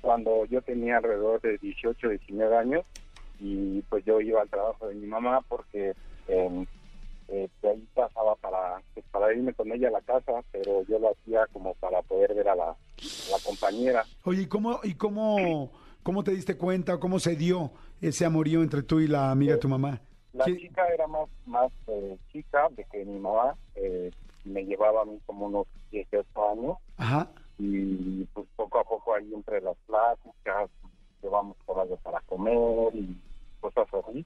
cuando 0.00 0.44
yo 0.46 0.62
tenía 0.62 0.96
alrededor 0.96 1.40
de 1.42 1.58
18, 1.58 2.08
19 2.08 2.56
años, 2.56 2.84
y 3.38 3.82
pues 3.82 4.04
yo 4.04 4.20
iba 4.20 4.40
al 4.40 4.48
trabajo 4.48 4.88
de 4.88 4.94
mi 4.94 5.06
mamá 5.06 5.42
porque 5.48 5.92
eh, 6.28 6.66
eh, 7.28 7.48
de 7.62 7.68
ahí 7.70 7.88
pasaba 7.94 8.34
para, 8.36 8.82
pues, 8.94 9.04
para 9.10 9.32
irme 9.32 9.52
con 9.54 9.70
ella 9.72 9.88
a 9.88 9.92
la 9.92 10.00
casa, 10.02 10.32
pero 10.52 10.82
yo 10.86 10.98
lo 10.98 11.10
hacía 11.12 11.46
como 11.52 11.74
para 11.74 12.02
poder 12.02 12.34
ver 12.34 12.48
a 12.48 12.54
la, 12.54 12.70
a 12.70 13.30
la 13.30 13.38
compañera. 13.44 14.04
Oye, 14.24 14.42
¿y 14.42 14.46
cómo, 14.46 14.80
y 14.82 14.94
cómo, 14.94 15.72
cómo 16.02 16.22
te 16.24 16.32
diste 16.32 16.56
cuenta? 16.56 16.98
¿Cómo 16.98 17.18
se 17.18 17.36
dio 17.36 17.72
ese 18.00 18.24
amorío 18.24 18.62
entre 18.62 18.82
tú 18.82 19.00
y 19.00 19.08
la 19.08 19.30
amiga 19.30 19.54
de 19.54 19.58
tu 19.60 19.68
mamá? 19.68 20.00
La 20.32 20.44
¿Qué- 20.44 20.56
chica 20.58 20.86
era 20.88 21.06
más, 21.06 21.28
más 21.46 21.72
eh, 21.86 22.16
chica 22.32 22.68
de 22.70 22.84
que 22.84 23.04
mi 23.04 23.18
mamá, 23.18 23.56
eh, 23.74 24.10
me 24.44 24.64
llevaba 24.64 25.02
a 25.02 25.04
mí 25.04 25.18
como 25.26 25.46
unos 25.46 25.66
18 25.90 26.28
años, 26.52 26.76
Ajá. 26.98 27.30
y 27.58 28.24
pues 28.26 28.46
poco 28.54 28.78
a 28.78 28.84
poco 28.84 29.14
ahí 29.14 29.32
entre 29.34 29.60
las 29.62 29.76
pláticas 29.86 30.70
llevamos 31.22 31.56
por 31.64 31.80
algo 31.80 31.96
para 31.96 32.20
comer 32.20 32.94
y 32.94 33.16
cosas 33.60 33.88
así 33.92 34.24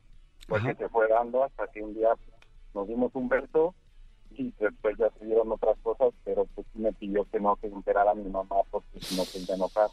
pues 0.49 0.61
Ajá. 0.63 0.75
que 0.75 0.83
se 0.85 0.89
fue 0.91 1.09
dando 1.09 1.45
hasta 1.45 1.67
que 1.69 1.81
un 1.83 1.95
día 1.95 2.09
pues, 2.17 2.40
nos 2.75 2.89
dimos 2.89 3.11
un 3.15 3.29
beso 3.29 3.75
y 4.33 4.53
después 4.59 4.97
ya 4.99 5.11
se 5.19 5.25
dieron 5.25 5.51
otras 5.53 5.77
cosas 5.83 6.13
pero 6.25 6.47
pues 6.55 6.67
sí 6.73 6.79
me 6.79 6.93
pidió 6.93 7.25
que 7.31 7.41
no 7.41 7.57
se 7.61 7.67
enterara 7.67 8.15
mi 8.15 8.29
mamá 8.31 8.57
porque 8.71 9.01
si 9.01 9.17
no 9.17 9.25
se 9.25 9.41
iba 9.41 9.55
a 9.55 9.57
enojar 9.57 9.89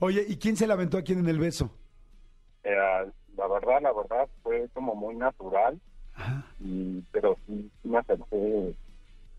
Oye, 0.00 0.24
¿y 0.28 0.36
quién 0.36 0.56
se 0.56 0.66
la 0.66 0.74
aventó 0.74 0.98
a 0.98 1.02
quién 1.02 1.20
en 1.20 1.28
el 1.28 1.38
beso? 1.38 1.70
Eh, 2.64 2.74
la 3.36 3.46
verdad 3.48 3.82
la 3.82 3.92
verdad 3.92 4.28
fue 4.42 4.68
como 4.72 4.94
muy 4.94 5.14
natural 5.16 5.80
Ajá. 6.14 6.46
y 6.60 7.00
pero 7.12 7.36
sí, 7.46 7.70
sí 7.82 7.88
me 7.88 7.98
acerqué 7.98 8.74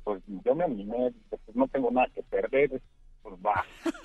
pues 0.04 0.22
yo 0.46 0.56
me 0.56 0.66
animé 0.66 1.14
pues 1.30 1.42
no 1.56 1.68
tengo 1.68 1.92
nada 1.92 2.08
que 2.14 2.24
perder 2.24 2.82
pues 3.22 3.36
va 3.46 3.64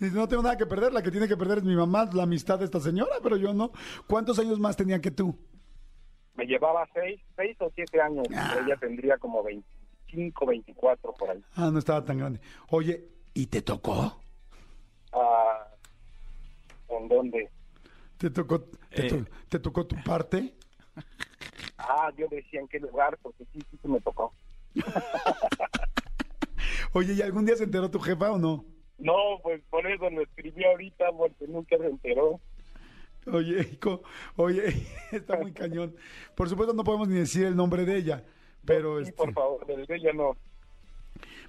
no 0.00 0.28
tengo 0.28 0.42
nada 0.42 0.56
que 0.56 0.66
perder, 0.66 0.92
la 0.92 1.02
que 1.02 1.10
tiene 1.10 1.28
que 1.28 1.36
perder 1.36 1.58
es 1.58 1.64
mi 1.64 1.74
mamá, 1.74 2.08
la 2.12 2.24
amistad 2.24 2.58
de 2.58 2.64
esta 2.64 2.80
señora, 2.80 3.16
pero 3.22 3.36
yo 3.36 3.52
no. 3.54 3.72
¿Cuántos 4.06 4.38
años 4.38 4.58
más 4.58 4.76
tenía 4.76 5.00
que 5.00 5.10
tú? 5.10 5.36
Me 6.36 6.44
llevaba 6.46 6.88
seis, 6.94 7.20
seis 7.34 7.56
o 7.60 7.70
siete 7.74 8.00
años. 8.00 8.26
Ah. 8.34 8.56
Ella 8.64 8.76
tendría 8.76 9.16
como 9.18 9.42
25, 9.42 10.46
24 10.46 11.12
por 11.14 11.30
ahí. 11.30 11.42
Ah, 11.54 11.70
no 11.72 11.78
estaba 11.78 12.04
tan 12.04 12.18
grande. 12.18 12.40
Oye, 12.70 13.08
¿y 13.34 13.46
te 13.46 13.62
tocó? 13.62 14.20
Ah, 15.12 15.66
¿En 16.88 17.08
dónde? 17.08 17.50
¿Te 18.18 18.30
tocó, 18.30 18.60
te, 18.60 19.06
Eh. 19.06 19.08
to- 19.08 19.26
te 19.48 19.58
tocó 19.58 19.86
tu 19.86 19.96
parte? 20.04 20.54
Ah, 21.78 22.10
yo 22.16 22.26
decía 22.30 22.60
en 22.60 22.68
qué 22.68 22.78
lugar, 22.80 23.18
porque 23.22 23.44
sí, 23.52 23.60
sí 23.70 23.78
se 23.80 23.88
me 23.88 24.00
tocó. 24.00 24.32
Oye, 26.92 27.12
¿y 27.14 27.22
algún 27.22 27.44
día 27.44 27.56
se 27.56 27.64
enteró 27.64 27.90
tu 27.90 27.98
jefa 28.00 28.32
o 28.32 28.38
no? 28.38 28.64
No, 28.98 29.12
pues 29.42 29.62
por 29.68 29.86
eso 29.86 30.08
lo 30.08 30.22
escribí 30.22 30.64
ahorita, 30.64 31.06
porque 31.16 31.46
nunca 31.46 31.76
se 31.76 31.86
enteró. 31.86 32.40
Oye, 33.32 33.68
hijo, 33.72 34.02
oye, 34.36 34.86
está 35.12 35.36
muy 35.38 35.52
cañón. 35.52 35.94
Por 36.34 36.48
supuesto 36.48 36.74
no 36.74 36.84
podemos 36.84 37.08
ni 37.08 37.16
decir 37.16 37.44
el 37.46 37.56
nombre 37.56 37.84
de 37.84 37.96
ella, 37.96 38.24
pero 38.64 38.98
Sí, 39.02 39.10
este, 39.10 39.16
por 39.16 39.32
favor, 39.32 39.66
del 39.66 39.86
de 39.86 39.96
ella 39.96 40.12
no. 40.12 40.36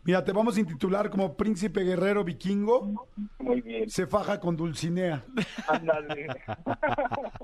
mira, 0.04 0.24
te 0.24 0.32
vamos 0.32 0.58
a 0.58 0.60
intitular 0.60 1.10
como 1.10 1.36
Príncipe 1.36 1.84
Guerrero 1.84 2.24
Vikingo, 2.24 3.08
Muy 3.40 3.62
bien. 3.62 3.90
se 3.90 4.08
faja 4.08 4.40
con 4.40 4.56
Dulcinea. 4.56 5.24
Ándale. 5.68 6.28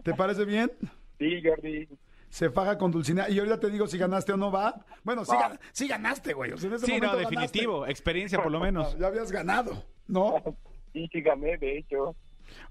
¿Te 0.04 0.13
parece 0.13 0.46
bien? 0.46 0.72
sí, 1.20 1.42
Jordi. 1.44 1.88
Se 2.30 2.50
faja 2.50 2.80
con 2.80 2.90
Dulcinea. 2.90 3.30
Y 3.30 3.38
ahorita 3.38 3.60
te 3.60 3.70
digo 3.70 3.86
si 3.86 3.96
ganaste 4.00 4.34
o 4.34 4.38
no 4.38 4.52
va. 4.52 4.84
Bueno, 5.04 5.24
sí, 5.24 5.36
Va. 5.36 5.52
gan- 5.52 5.60
sí 5.72 5.88
ganaste, 5.88 6.34
güey. 6.34 6.52
O 6.52 6.58
sea, 6.58 6.68
en 6.68 6.75
ese 6.78 6.88
Sí, 6.88 6.94
no, 6.94 7.02
ganaste. 7.12 7.20
definitivo. 7.22 7.86
Experiencia, 7.86 8.42
por 8.42 8.52
lo 8.52 8.60
menos. 8.60 8.98
Ya 9.00 9.06
habías 9.08 9.32
ganado, 9.32 9.86
¿no? 10.08 10.42
Sí, 10.94 11.08
sí 11.12 11.22
gané, 11.22 11.58
de 11.60 11.78
hecho. 11.78 12.16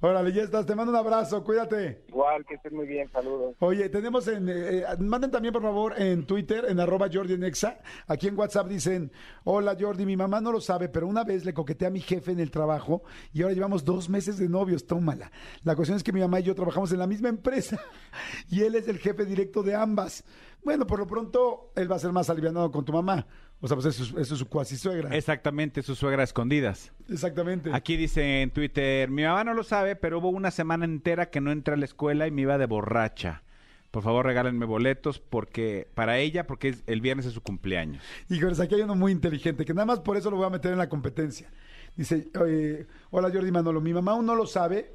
Órale, 0.04 0.32
ya 0.32 0.42
estás. 0.42 0.66
Te 0.66 0.75
mando 0.75 0.90
un 0.90 0.99
abrazo. 0.99 1.44
Cuídate. 1.44 2.02
Igual, 2.09 2.44
que 2.44 2.54
estés 2.56 2.73
muy 2.73 2.88
bien, 2.88 3.09
saludos. 3.12 3.54
Oye, 3.61 3.88
tenemos 3.88 4.26
en. 4.26 4.49
eh, 4.49 4.78
eh, 4.80 4.85
manden 4.99 5.30
también, 5.30 5.52
por 5.52 5.62
favor, 5.62 5.94
en 5.97 6.26
Twitter, 6.26 6.64
en 6.68 6.80
arroba 6.80 7.09
Jordi 7.11 7.35
en 7.35 7.44
Exa. 7.44 7.78
Aquí 8.09 8.26
en 8.26 8.37
WhatsApp 8.37 8.66
dicen: 8.66 9.12
Hola 9.44 9.76
Jordi, 9.78 10.04
mi 10.04 10.16
mamá 10.16 10.40
no 10.40 10.50
lo 10.50 10.61
sabe, 10.61 10.88
pero 10.88 11.06
una 11.06 11.23
vez 11.23 11.44
le 11.44 11.54
coqueteé 11.54 11.87
a 11.87 11.90
mi 11.90 12.00
jefe 12.00 12.32
en 12.32 12.40
el 12.40 12.50
trabajo 12.50 13.04
y 13.32 13.42
ahora 13.42 13.54
llevamos 13.54 13.85
dos 13.85 14.09
meses 14.09 14.38
de 14.38 14.49
novios. 14.49 14.88
Tómala. 14.88 15.30
La 15.62 15.76
cuestión 15.76 15.97
es 15.97 16.02
que 16.02 16.12
mi 16.12 16.18
mamá 16.21 16.40
y 16.40 16.42
yo 16.42 16.54
trabajamos 16.56 16.90
en 16.90 16.99
la 16.99 17.06
misma 17.06 17.28
empresa 17.28 17.80
y 18.50 18.62
él 18.62 18.75
es 18.75 18.88
el 18.88 18.99
jefe 18.99 19.25
directo 19.25 19.62
de 19.62 19.76
ambas. 19.76 20.25
Bueno, 20.64 20.87
por 20.87 20.99
lo 21.00 21.07
pronto, 21.07 21.73
él 21.75 21.90
va 21.90 21.97
a 21.97 21.99
ser 21.99 22.12
más 22.12 22.31
alivianado 22.31 22.71
con 22.71 22.85
tu 22.85 22.92
mamá. 22.92 23.26
O 23.61 23.69
sea, 23.69 23.76
pues 23.76 23.87
eso, 23.87 24.02
es- 24.04 24.11
eso 24.11 24.35
es 24.35 24.38
su 24.40 24.49
cuasi 24.49 24.76
suegra. 24.76 25.14
Exactamente, 25.16 25.83
su 25.83 25.95
suegra 25.95 26.23
a 26.23 26.25
escondidas. 26.25 26.92
Exactamente. 27.09 27.71
Aquí 27.73 27.97
dice 27.97 28.42
en 28.42 28.50
Twitter, 28.50 29.11
mi 29.11 29.23
mamá 29.25 29.45
no 29.45 29.54
lo 29.54 29.62
sabe, 29.64 29.97
pero 29.97 30.19
hubo 30.19 30.31
una 30.31 30.50
semana 30.50 30.85
entera 30.85 31.31
que 31.31 31.40
no 31.40 31.50
entré 31.52 31.75
a 31.75 31.76
la 31.76 31.85
escuela 31.85 32.26
y 32.26 32.31
me 32.31 32.42
iba 32.42 32.59
de 32.59 32.66
borracha. 32.66 33.42
Por 33.90 34.02
favor, 34.02 34.25
regálenme 34.25 34.64
boletos 34.64 35.19
porque 35.19 35.87
para 35.95 36.19
ella, 36.19 36.47
porque 36.47 36.69
es- 36.69 36.83
el 36.87 37.00
viernes 37.00 37.26
es 37.26 37.35
su 37.35 37.42
cumpleaños. 37.42 38.02
Híjoles, 38.31 38.59
aquí 38.59 38.75
hay 38.76 38.83
uno 38.83 38.95
muy 38.95 39.12
inteligente, 39.12 39.64
que 39.64 39.75
nada 39.75 39.85
más 39.87 40.00
por 40.00 40.16
eso 40.16 40.31
lo 40.31 40.37
voy 40.38 40.47
a 40.47 40.50
meter 40.50 40.73
en 40.73 40.78
la 40.78 40.88
competencia. 40.88 41.50
Dice, 41.95 42.28
eh, 42.47 42.87
hola 43.11 43.31
Jordi 43.33 43.50
Manolo, 43.52 43.81
mi 43.83 43.92
mamá 43.92 44.12
aún 44.12 44.25
no 44.26 44.35
lo 44.35 44.47
sabe, 44.47 44.95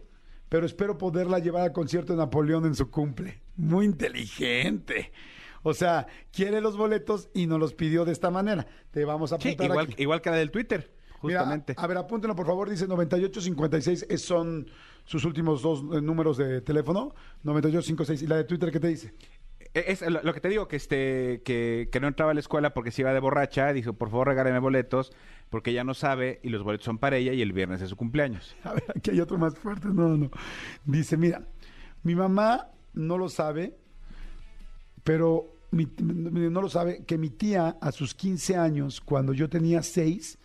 pero 0.49 0.65
espero 0.65 0.97
poderla 0.97 1.37
llevar 1.39 1.61
al 1.61 1.73
concierto 1.73 2.13
de 2.13 2.17
Napoleón 2.19 2.65
en 2.65 2.73
su 2.73 2.89
cumple. 2.89 3.39
Muy 3.55 3.85
inteligente. 3.85 5.11
O 5.69 5.73
sea, 5.73 6.07
quiere 6.31 6.61
los 6.61 6.77
boletos 6.77 7.29
y 7.33 7.45
nos 7.47 7.59
los 7.59 7.73
pidió 7.73 8.05
de 8.05 8.13
esta 8.13 8.29
manera. 8.31 8.65
Te 8.91 9.03
vamos 9.05 9.33
a 9.33 9.37
Sí, 9.39 9.49
apuntar 9.49 9.65
igual, 9.69 9.85
aquí. 9.91 10.01
igual 10.01 10.21
que 10.21 10.29
la 10.29 10.37
del 10.37 10.49
Twitter, 10.51 10.91
Mira, 11.23 11.39
justamente. 11.41 11.73
a 11.75 11.87
ver, 11.87 11.97
apúntenlo 11.97 12.35
por 12.35 12.45
favor, 12.45 12.69
dice 12.69 12.87
9856, 12.87 14.05
es- 14.09 14.21
son 14.21 14.67
sus 15.03 15.25
últimos 15.25 15.61
dos 15.61 15.79
eh, 15.93 16.01
números 16.01 16.37
de 16.37 16.61
teléfono, 16.61 17.13
9856. 17.43 18.21
¿Y 18.21 18.27
la 18.27 18.37
de 18.37 18.43
Twitter 18.45 18.71
qué 18.71 18.79
te 18.79 18.87
dice? 18.87 19.13
E- 19.73 19.85
Es 19.91 20.01
lo, 20.01 20.33
que 20.33 20.39
te 20.39 20.47
digo, 20.49 20.67
que 20.69 20.77
este 20.77 21.41
que, 21.43 21.89
que 21.91 21.99
no 21.99 22.07
entraba 22.07 22.31
a 22.31 22.33
la 22.33 22.39
escuela 22.39 22.73
porque 22.73 22.91
se 22.91 23.01
iba 23.01 23.11
de 23.13 23.19
borracha. 23.19 23.73
Dijo, 23.73 23.91
por 23.93 24.09
favor, 24.09 24.27
regáleme 24.27 24.59
boletos 24.59 25.11
porque 25.49 25.71
ella 25.71 25.83
no 25.83 25.93
sabe 25.93 26.39
y 26.43 26.49
los 26.49 26.63
boletos 26.63 26.85
son 26.85 26.97
para 26.97 27.17
ella 27.17 27.33
y 27.33 27.41
el 27.41 27.51
viernes 27.51 27.81
es 27.81 27.89
su 27.89 27.95
cumpleaños. 27.97 28.55
A 28.63 28.73
ver, 28.73 28.85
aquí 28.95 29.11
hay 29.11 29.19
otro 29.19 29.37
más 29.37 29.57
fuerte. 29.59 29.89
No, 29.89 30.15
no. 30.15 30.31
Dice, 30.85 31.17
mira, 31.17 31.41
mi 32.03 32.15
mamá 32.15 32.69
no 32.93 33.17
lo 33.17 33.27
sabe, 33.29 33.75
pero 35.03 35.53
mi- 35.71 35.87
no 36.49 36.61
lo 36.61 36.69
sabe 36.69 37.03
que 37.05 37.17
mi 37.17 37.29
tía 37.29 37.77
a 37.81 37.91
sus 37.91 38.13
15 38.13 38.55
años, 38.55 39.01
cuando 39.01 39.33
yo 39.33 39.49
tenía 39.49 39.83
6, 39.83 40.37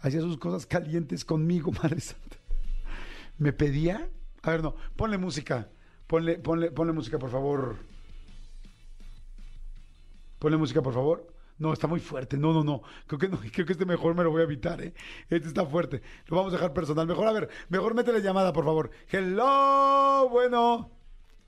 hacía 0.00 0.20
sus 0.20 0.38
cosas 0.38 0.66
calientes 0.66 1.24
conmigo, 1.24 1.70
Madre 1.82 2.00
Santa. 2.00 2.36
¿Me 3.38 3.52
pedía? 3.52 4.08
A 4.42 4.50
ver, 4.50 4.62
no, 4.62 4.74
ponle 4.96 5.18
música. 5.18 5.68
Ponle, 6.06 6.38
ponle, 6.38 6.70
ponle 6.72 6.92
música, 6.92 7.18
por 7.18 7.30
favor. 7.30 7.76
Ponle 10.38 10.56
música, 10.56 10.82
por 10.82 10.94
favor. 10.94 11.26
No, 11.58 11.72
está 11.74 11.86
muy 11.86 12.00
fuerte. 12.00 12.38
No, 12.38 12.52
no, 12.54 12.64
no. 12.64 12.82
Creo 13.06 13.18
que 13.18 13.28
no, 13.28 13.38
creo 13.52 13.66
que 13.66 13.72
este 13.72 13.84
mejor 13.86 14.14
me 14.14 14.24
lo 14.24 14.30
voy 14.30 14.40
a 14.40 14.44
evitar, 14.44 14.80
¿eh? 14.82 14.94
Este 15.28 15.48
está 15.48 15.66
fuerte. 15.66 16.02
Lo 16.26 16.36
vamos 16.38 16.52
a 16.52 16.56
dejar 16.56 16.72
personal. 16.72 17.06
Mejor, 17.06 17.26
a 17.28 17.32
ver, 17.32 17.48
mejor 17.68 17.94
métele 17.94 18.20
llamada, 18.22 18.52
por 18.52 18.64
favor. 18.64 18.90
Hello, 19.10 20.28
bueno. 20.30 20.90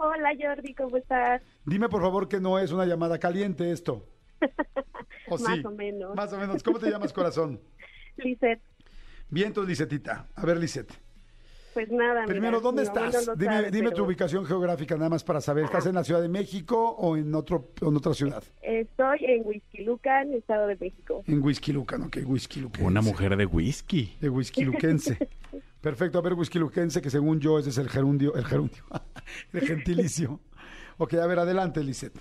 Hola 0.05 0.31
Jordi, 0.37 0.75
¿cómo 0.75 0.97
estás? 0.97 1.43
Dime, 1.65 1.89
por 1.89 2.03
favor, 2.03 2.27
que 2.27 2.41
no 2.41 2.59
es 2.59 2.73
una 2.73 2.85
llamada 2.87 3.21
caliente 3.21 3.71
esto. 3.71 4.05
¿O 5.29 5.39
sí? 5.39 5.45
Más 5.45 5.65
o 5.65 5.71
menos. 5.71 6.17
Más 6.17 6.33
o 6.33 6.39
menos. 6.39 6.61
¿Cómo 6.65 6.81
te 6.81 6.91
llamas, 6.91 7.13
corazón? 7.13 7.61
Lizeth, 8.17 8.61
Bien, 9.29 9.53
tú, 9.53 9.63
Lisetita. 9.63 10.27
A 10.35 10.45
ver, 10.45 10.59
Liset. 10.59 10.93
pues 11.73 11.89
nada, 11.93 12.25
Primero, 12.27 12.59
mira, 12.59 12.63
¿dónde 12.63 12.83
estás? 12.83 13.29
no 13.29 13.37
dime 13.37 13.53
sabe, 13.55 13.71
dime 13.71 13.91
tu 13.91 13.95
pero 13.95 14.05
ubicación 14.07 14.45
geográfica, 14.45 14.97
nada 14.97 15.09
más 15.09 15.23
para 15.23 15.41
saber. 15.41 15.67
¿Estás 15.67 15.87
en 15.87 15.95
la 15.95 16.03
Ciudad 16.03 16.21
de 16.21 16.29
México 16.29 16.97
o 16.99 17.17
en, 17.17 17.33
otro, 17.37 17.71
en 17.81 17.97
otra 17.97 18.13
ciudad? 18.13 18.43
Estoy 18.61 19.19
en 19.25 19.47
Huizquilucan, 19.47 20.35
Estado 20.35 20.67
de 20.67 20.77
México. 20.81 21.23
En 21.29 21.41
Whisky 21.45 21.73
Lucan, 21.73 22.03
ok, 22.03 22.19
Whisky 22.27 22.59
Lucan. 22.61 22.85
Una 22.85 23.03
mujer 23.03 23.37
de 23.37 23.47
whisky. 23.47 24.17
De 24.21 24.29
whisky 24.29 24.65
luquense. 24.65 25.17
Perfecto, 25.83 26.19
a 26.19 26.23
ver, 26.23 26.35
whisky 26.35 26.59
luquense, 26.59 27.03
que 27.03 27.11
según 27.11 27.41
yo 27.41 27.59
ese 27.59 27.71
es 27.71 27.79
el 27.79 27.89
gerundio, 27.91 28.35
el 28.37 28.45
gerundio, 28.47 28.85
el 29.53 29.61
gentilicio. 29.61 30.41
Ok, 30.97 31.15
a 31.15 31.27
ver, 31.27 31.41
adelante, 31.41 31.83
Lisette. 31.83 32.19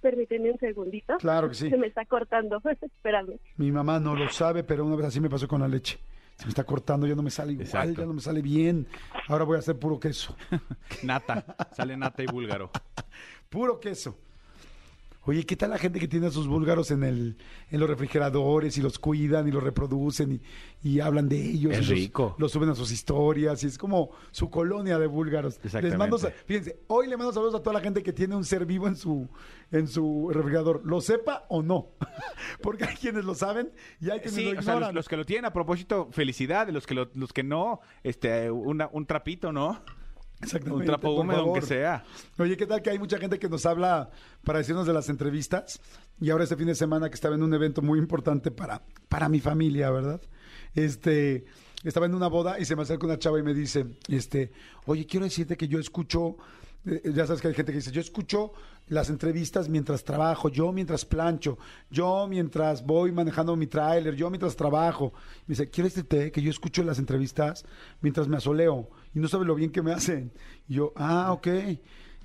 Permíteme 0.00 0.50
un 0.50 0.58
segundito. 0.58 1.16
Claro 1.18 1.48
que 1.48 1.54
sí. 1.54 1.70
Se 1.70 1.76
me 1.78 1.86
está 1.86 2.04
cortando, 2.04 2.60
espérame. 2.82 3.38
Mi 3.56 3.72
mamá 3.72 3.98
no 4.00 4.14
lo 4.14 4.28
sabe, 4.28 4.64
pero 4.64 4.84
una 4.84 4.96
vez 4.96 5.06
así 5.06 5.20
me 5.20 5.30
pasó 5.30 5.48
con 5.48 5.60
la 5.62 5.68
leche. 5.68 5.98
Se 6.36 6.44
me 6.44 6.50
está 6.50 6.64
cortando, 6.64 7.06
ya 7.06 7.14
no 7.14 7.22
me 7.22 7.30
sale 7.30 7.52
igual, 7.52 7.66
Exacto. 7.66 8.00
ya 8.00 8.06
no 8.06 8.12
me 8.14 8.20
sale 8.20 8.42
bien. 8.42 8.86
Ahora 9.28 9.44
voy 9.44 9.56
a 9.56 9.60
hacer 9.60 9.78
puro 9.78 9.98
queso. 10.00 10.36
Nata. 11.02 11.44
Sale 11.74 11.96
nata 11.96 12.22
y 12.22 12.26
búlgaro. 12.26 12.70
Puro 13.48 13.78
queso. 13.80 14.18
Oye, 15.24 15.46
¿qué 15.46 15.54
tal 15.54 15.70
la 15.70 15.78
gente 15.78 16.00
que 16.00 16.08
tiene 16.08 16.30
sus 16.32 16.48
búlgaros 16.48 16.90
en 16.90 17.04
el 17.04 17.36
en 17.70 17.78
los 17.78 17.88
refrigeradores 17.88 18.76
y 18.76 18.82
los 18.82 18.98
cuidan 18.98 19.46
y 19.46 19.52
los 19.52 19.62
reproducen 19.62 20.40
y, 20.82 20.88
y 20.88 20.98
hablan 20.98 21.28
de 21.28 21.40
ellos? 21.40 21.72
Es 21.72 21.78
y 21.78 21.80
los- 21.82 21.88
rico. 21.90 22.34
Los, 22.38 22.50
suben 22.50 22.68
a 22.70 22.74
sus 22.74 22.90
historias 22.90 23.62
y 23.62 23.68
es 23.68 23.78
como 23.78 24.10
su 24.32 24.50
colonia 24.50 24.98
de 24.98 25.06
búlgaros. 25.06 25.54
Les 25.58 25.66
Exactamente. 25.66 25.96
mando, 25.98 26.18
sa- 26.18 26.32
fíjense, 26.44 26.80
hoy 26.88 27.06
le 27.06 27.16
mando 27.16 27.32
saludos 27.32 27.54
a 27.54 27.60
toda 27.62 27.74
la 27.74 27.80
gente 27.80 28.02
que 28.02 28.12
tiene 28.12 28.34
un 28.34 28.44
ser 28.44 28.66
vivo 28.66 28.88
en 28.88 28.96
su 28.96 29.28
en 29.70 29.86
su 29.86 30.28
refrigerador, 30.32 30.82
lo 30.84 31.00
sepa 31.00 31.46
o 31.48 31.62
no, 31.62 31.90
porque 32.60 32.84
hay 32.84 32.96
quienes 32.96 33.24
lo 33.24 33.34
saben 33.36 33.70
y 34.00 34.10
hay 34.10 34.18
quienes 34.18 34.34
Sí, 34.34 34.52
lo 34.52 34.58
o 34.58 34.62
sea, 34.62 34.72
los, 34.74 34.80
ignoran. 34.80 34.94
los 34.96 35.08
que 35.08 35.16
lo 35.16 35.24
tienen 35.24 35.44
a 35.44 35.52
propósito, 35.52 36.08
felicidad. 36.10 36.68
Los 36.70 36.84
que, 36.86 36.94
lo- 36.94 37.10
los 37.14 37.32
que 37.32 37.44
no, 37.44 37.80
este, 38.02 38.50
una- 38.50 38.90
un 38.92 39.06
trapito, 39.06 39.52
¿no? 39.52 39.80
Exactamente, 40.42 40.82
Un 40.82 40.86
trapo 40.86 41.12
húmedo, 41.12 41.40
aunque 41.40 41.62
sea. 41.62 42.04
Oye, 42.38 42.56
¿qué 42.56 42.66
tal 42.66 42.82
que 42.82 42.90
hay 42.90 42.98
mucha 42.98 43.18
gente 43.18 43.38
que 43.38 43.48
nos 43.48 43.64
habla 43.64 44.10
para 44.44 44.58
decirnos 44.58 44.86
de 44.86 44.92
las 44.92 45.08
entrevistas? 45.08 45.80
Y 46.20 46.30
ahora 46.30 46.44
este 46.44 46.56
fin 46.56 46.66
de 46.66 46.74
semana 46.74 47.08
que 47.08 47.14
estaba 47.14 47.34
en 47.34 47.42
un 47.42 47.54
evento 47.54 47.80
muy 47.80 47.98
importante 47.98 48.50
para, 48.50 48.82
para 49.08 49.28
mi 49.28 49.40
familia, 49.40 49.90
¿verdad? 49.90 50.20
Este, 50.74 51.44
estaba 51.84 52.06
en 52.06 52.14
una 52.14 52.28
boda 52.28 52.58
y 52.58 52.64
se 52.64 52.74
me 52.74 52.82
acerca 52.82 53.06
una 53.06 53.18
chava 53.18 53.38
y 53.38 53.42
me 53.42 53.54
dice, 53.54 53.86
este, 54.08 54.52
oye, 54.86 55.06
quiero 55.06 55.24
decirte 55.24 55.56
que 55.56 55.68
yo 55.68 55.78
escucho, 55.78 56.36
eh, 56.86 57.12
ya 57.14 57.26
sabes 57.26 57.40
que 57.40 57.48
hay 57.48 57.54
gente 57.54 57.72
que 57.72 57.78
dice, 57.78 57.92
yo 57.92 58.00
escucho 58.00 58.52
las 58.88 59.10
entrevistas 59.10 59.68
mientras 59.68 60.02
trabajo, 60.02 60.48
yo 60.48 60.72
mientras 60.72 61.04
plancho, 61.04 61.58
yo 61.90 62.26
mientras 62.28 62.84
voy 62.84 63.12
manejando 63.12 63.54
mi 63.54 63.68
tráiler, 63.68 64.16
yo 64.16 64.28
mientras 64.28 64.56
trabajo. 64.56 65.12
Me 65.46 65.52
dice, 65.52 65.70
quiero 65.70 65.88
decirte 65.88 66.32
que 66.32 66.42
yo 66.42 66.50
escucho 66.50 66.82
las 66.82 66.98
entrevistas 66.98 67.64
mientras 68.00 68.26
me 68.26 68.36
asoleo 68.36 68.90
y 69.14 69.18
no 69.20 69.28
sabe 69.28 69.44
lo 69.44 69.54
bien 69.54 69.70
que 69.70 69.82
me 69.82 69.92
hacen. 69.92 70.32
Y 70.68 70.74
yo, 70.74 70.92
ah, 70.96 71.32
ok. 71.32 71.48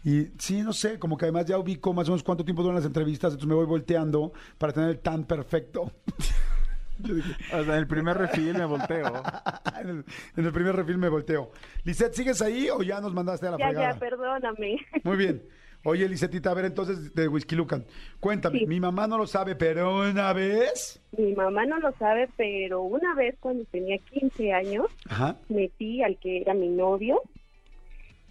Y 0.03 0.27
sí, 0.37 0.61
no 0.61 0.71
sé, 0.73 0.99
como 0.99 1.17
que 1.17 1.25
además 1.25 1.45
ya 1.45 1.57
ubico 1.57 1.93
más 1.93 2.07
o 2.07 2.11
menos 2.11 2.23
cuánto 2.23 2.45
tiempo 2.45 2.61
duran 2.61 2.75
las 2.75 2.85
entrevistas, 2.85 3.33
entonces 3.33 3.49
me 3.49 3.55
voy 3.55 3.65
volteando 3.65 4.31
para 4.57 4.71
tener 4.73 4.89
el 4.91 4.99
tan 4.99 5.25
perfecto. 5.25 5.91
Yo 6.99 7.13
dije, 7.13 7.31
O 7.53 7.63
sea, 7.63 7.73
en 7.75 7.79
el 7.79 7.87
primer 7.87 8.17
refil 8.17 8.53
me 8.53 8.65
volteo. 8.65 9.05
en, 9.81 9.89
el, 9.89 10.05
en 10.35 10.45
el 10.45 10.51
primer 10.51 10.75
refil 10.75 10.97
me 10.97 11.09
volteo. 11.09 11.51
Lisette, 11.83 12.13
¿sigues 12.15 12.41
ahí 12.41 12.69
o 12.71 12.81
ya 12.81 12.99
nos 13.01 13.13
mandaste 13.13 13.47
a 13.47 13.51
la 13.51 13.57
Ya, 13.57 13.65
fregada? 13.67 13.93
ya, 13.93 13.99
perdóname. 13.99 14.77
Muy 15.03 15.17
bien. 15.17 15.43
Oye, 15.83 16.07
Lisetita, 16.09 16.51
a 16.51 16.53
ver 16.53 16.65
entonces 16.65 17.13
de 17.15 17.27
Whisky 17.27 17.55
Lucan. 17.55 17.85
Cuéntame, 18.19 18.59
Sí. 18.59 18.65
mi 18.67 18.79
mamá 18.79 19.07
no 19.07 19.17
lo 19.17 19.25
sabe, 19.27 19.55
pero 19.55 20.01
una 20.01 20.33
vez. 20.33 21.01
Mi 21.17 21.33
mamá 21.33 21.65
no 21.65 21.79
lo 21.79 21.91
sabe, 21.93 22.27
pero 22.35 22.81
una 22.81 23.13
vez 23.15 23.35
cuando 23.39 23.63
tenía 23.65 23.97
15 23.97 24.51
años, 24.53 24.87
Ajá. 25.09 25.37
metí 25.49 26.03
al 26.03 26.17
que 26.19 26.41
era 26.41 26.53
mi 26.53 26.67
novio 26.67 27.21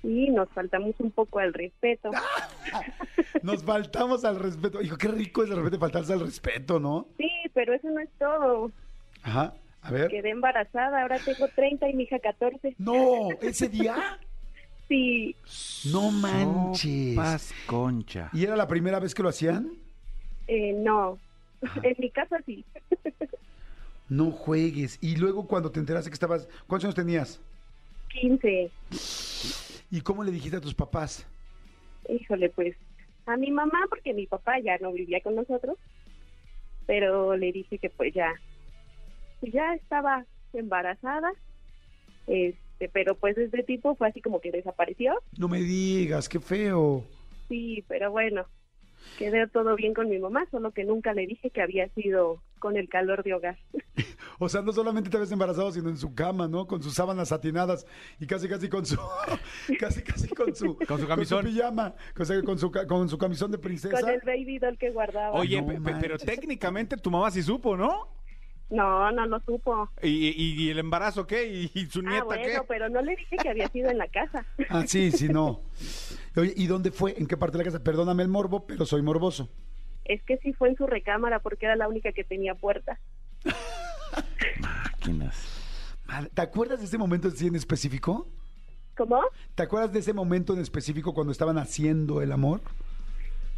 y 0.02 0.28
nos 0.30 0.48
faltamos 0.50 0.94
un 0.98 1.10
poco 1.10 1.38
al 1.38 1.52
respeto. 1.54 2.10
Nos 3.42 3.62
faltamos 3.64 4.24
al 4.24 4.38
respeto. 4.40 4.80
Hijo, 4.82 4.96
qué 4.96 5.08
rico 5.08 5.42
es 5.44 5.50
de 5.50 5.56
repente 5.56 5.78
faltarse 5.78 6.12
al 6.12 6.20
respeto, 6.20 6.80
¿no? 6.80 7.06
Sí, 7.16 7.30
pero 7.54 7.74
eso 7.74 7.88
no 7.90 8.00
es 8.00 8.08
todo. 8.18 8.72
Ajá. 9.22 9.54
A 9.82 9.90
ver. 9.92 10.08
Quedé 10.08 10.30
embarazada, 10.30 11.02
ahora 11.02 11.18
tengo 11.24 11.46
30 11.54 11.88
y 11.88 11.94
mi 11.94 12.04
hija 12.04 12.18
14. 12.18 12.74
No, 12.78 13.28
ese 13.40 13.68
día. 13.68 14.18
Sí, 14.88 15.34
No 15.90 16.10
manches. 16.10 17.14
Sopas 17.14 17.54
concha. 17.66 18.30
¿Y 18.32 18.44
era 18.44 18.54
la 18.56 18.68
primera 18.68 19.00
vez 19.00 19.14
que 19.14 19.22
lo 19.22 19.28
hacían? 19.28 19.72
eh, 20.48 20.72
no. 20.74 21.18
En 21.82 21.96
mi 21.98 22.10
casa 22.10 22.36
sí. 22.46 22.64
No 24.08 24.30
juegues. 24.30 24.98
Y 25.00 25.16
luego 25.16 25.46
cuando 25.48 25.70
te 25.72 25.80
enteraste 25.80 26.10
que 26.10 26.14
estabas, 26.14 26.48
¿cuántos 26.66 26.84
años 26.84 26.94
tenías? 26.94 27.40
15. 28.10 28.70
¿Y 29.90 30.00
cómo 30.02 30.22
le 30.22 30.30
dijiste 30.30 30.58
a 30.58 30.60
tus 30.60 30.74
papás? 30.74 31.26
Híjole, 32.08 32.50
pues 32.50 32.76
a 33.26 33.36
mi 33.36 33.50
mamá, 33.50 33.78
porque 33.88 34.14
mi 34.14 34.26
papá 34.26 34.60
ya 34.60 34.78
no 34.78 34.92
vivía 34.92 35.20
con 35.20 35.34
nosotros, 35.34 35.76
pero 36.86 37.36
le 37.36 37.50
dije 37.50 37.78
que 37.78 37.90
pues 37.90 38.14
ya, 38.14 38.32
pues, 39.40 39.52
ya 39.52 39.74
estaba 39.74 40.24
embarazada, 40.52 41.32
este, 42.28 42.60
pero 42.92 43.14
pues 43.16 43.36
este 43.38 43.62
tipo 43.62 43.94
fue 43.96 44.08
así 44.08 44.20
como 44.20 44.40
que 44.40 44.50
desapareció, 44.50 45.14
No 45.38 45.48
me 45.48 45.60
digas, 45.60 46.28
qué 46.28 46.40
feo. 46.40 47.04
sí, 47.48 47.84
pero 47.88 48.10
bueno, 48.10 48.46
quedó 49.18 49.46
todo 49.48 49.76
bien 49.76 49.94
con 49.94 50.08
mi 50.08 50.18
mamá, 50.18 50.46
solo 50.50 50.72
que 50.72 50.84
nunca 50.84 51.12
le 51.14 51.26
dije 51.26 51.50
que 51.50 51.62
había 51.62 51.88
sido 51.90 52.42
con 52.58 52.76
el 52.76 52.88
calor 52.88 53.22
de 53.22 53.34
hogar. 53.34 53.58
O 54.38 54.50
sea, 54.50 54.60
no 54.60 54.70
solamente 54.70 55.08
te 55.08 55.16
ves 55.16 55.32
embarazado, 55.32 55.72
sino 55.72 55.88
en 55.88 55.96
su 55.96 56.14
cama, 56.14 56.46
¿no? 56.46 56.66
Con 56.66 56.82
sus 56.82 56.92
sábanas 56.92 57.28
satinadas 57.28 57.86
y 58.20 58.26
casi, 58.26 58.46
casi 58.48 58.68
con 58.68 58.84
su, 58.84 58.98
casi, 59.80 60.02
casi 60.02 60.28
con 60.28 60.54
su, 60.54 60.76
Con 60.86 61.00
su 61.00 61.06
camisón. 61.08 61.42
pijama, 61.46 61.94
con 62.14 62.26
su, 62.26 62.44
con 62.44 62.58
su, 62.58 62.70
con 62.70 63.08
su 63.08 63.16
camisón 63.16 63.50
de 63.50 63.56
princesa. 63.56 63.98
Con 63.98 64.10
el 64.10 64.20
baby 64.26 64.58
doll 64.58 64.76
que 64.76 64.90
guardaba. 64.90 65.32
Oye, 65.38 65.62
No 65.62 65.68
pe- 65.68 65.80
pe- 65.80 65.96
pero 66.02 66.18
técnicamente 66.18 66.98
tu 66.98 67.10
mamá 67.10 67.30
sí 67.30 67.42
supo, 67.42 67.78
¿no? 67.78 68.08
No, 68.68 69.12
no 69.12 69.26
lo 69.26 69.38
supo. 69.40 69.88
¿Y, 70.02 70.08
y- 70.28 70.64
y 70.64 70.70
el 70.70 70.78
embarazo 70.80 71.26
qué? 71.26 71.46
¿Y, 71.46 71.70
y 71.74 71.86
su 71.86 72.02
nieta 72.02 72.22
Ah, 72.22 72.24
bueno, 72.24 72.42
qué? 72.44 72.60
pero 72.66 72.88
no 72.88 73.00
le 73.00 73.14
dije 73.16 73.36
que 73.36 73.48
había 73.48 73.68
sido 73.68 73.90
en 73.90 73.98
la 73.98 74.08
casa. 74.08 74.44
Ah, 74.68 74.84
sí, 74.86 75.12
sí, 75.12 75.28
no. 75.28 75.60
Oye, 76.36 76.52
¿y 76.56 76.66
dónde 76.66 76.90
fue? 76.90 77.14
¿En 77.16 77.26
qué 77.26 77.36
parte 77.36 77.56
de 77.58 77.64
la 77.64 77.70
casa? 77.70 77.84
Perdóname 77.84 78.22
el 78.24 78.28
morbo, 78.28 78.66
pero 78.66 78.84
soy 78.84 79.02
morboso. 79.02 79.48
Es 80.04 80.22
que 80.24 80.36
sí 80.38 80.52
fue 80.52 80.68
en 80.68 80.76
su 80.76 80.86
recámara 80.86 81.38
porque 81.40 81.66
era 81.66 81.76
la 81.76 81.88
única 81.88 82.12
que 82.12 82.24
tenía 82.24 82.54
puerta. 82.54 82.98
Máquinas. 84.60 85.62
¿Te 86.34 86.42
acuerdas 86.42 86.78
de 86.80 86.86
ese 86.86 86.98
momento 86.98 87.28
así 87.28 87.46
en 87.46 87.56
específico? 87.56 88.28
¿Cómo? 88.96 89.20
¿Te 89.54 89.62
acuerdas 89.64 89.92
de 89.92 89.98
ese 90.00 90.12
momento 90.12 90.54
en 90.54 90.60
específico 90.60 91.12
cuando 91.14 91.32
estaban 91.32 91.58
haciendo 91.58 92.22
el 92.22 92.32
amor? 92.32 92.60